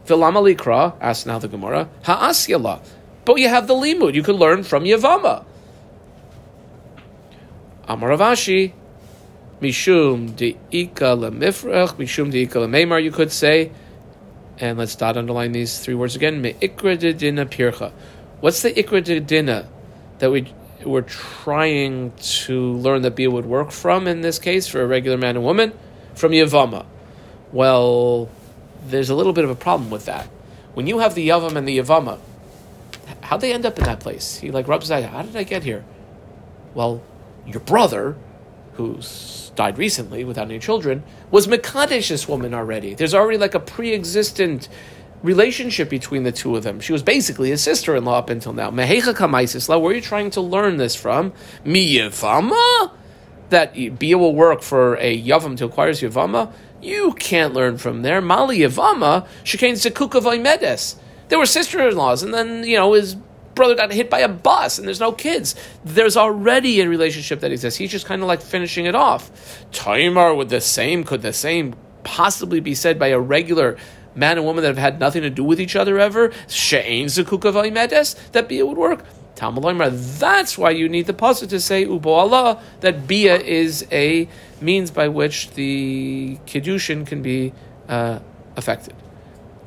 [0.07, 2.81] Vilama likra, asked now the Gemara, ha'asyala.
[3.25, 5.45] But you have the limud, you could learn from Yavama.
[7.87, 8.73] Amar Rav Ashi,
[9.61, 13.73] mishum de'ika lemifrach, mishum de'ika lememar, you could say,
[14.59, 16.41] and let's dot underline these three words again.
[16.41, 17.93] Me'ikra dina pircha.
[18.41, 19.67] What's the ikra
[20.19, 20.53] that we
[20.85, 25.19] we're trying to learn that bia would work from in this case for a regular
[25.19, 25.73] man and woman?
[26.15, 26.87] From Yavama.
[27.53, 28.31] Well,
[28.87, 30.27] there's a little bit of a problem with that.
[30.75, 32.19] When you have the Yavam and the Yavama,
[33.21, 34.37] how'd they end up in that place?
[34.37, 35.03] He like rubs his eye.
[35.03, 35.85] How did I get here?
[36.75, 37.03] Well,
[37.47, 38.17] your brother,
[38.75, 42.95] who's died recently without any children, was Mekadesh this woman already.
[42.95, 44.69] There's already like a pre existent
[45.23, 46.81] relationship between the two of them.
[46.81, 48.71] She was basically his sister in law up until now.
[48.71, 51.33] Mehecha Kamaisisla, where are you trying to learn this from?
[51.65, 52.93] Miyavama?
[53.51, 56.53] That Bia will work for a Yavam to acquire Yavama?
[56.81, 58.21] You can't learn from there.
[58.21, 60.95] Mali Yavama, Shekain Zekuka Vaimedes.
[61.31, 63.17] There were sister in laws, and then, you know, his
[63.55, 65.55] brother got hit by a bus and there's no kids.
[65.85, 67.79] There's already a relationship that exists.
[67.79, 69.31] He's just kind of like finishing it off.
[69.71, 73.77] Taimar with the same, could the same possibly be said by a regular
[74.15, 76.33] man and woman that have had nothing to do with each other ever?
[76.49, 79.05] She'ain zekuka medes that bia would work.
[79.37, 84.29] That's why you need the pasuk to say ubo Allah that bia is a
[84.61, 87.53] means by which the kiddushin can be
[87.89, 88.19] uh,
[88.57, 88.95] affected.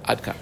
[0.07, 0.35] Adkan.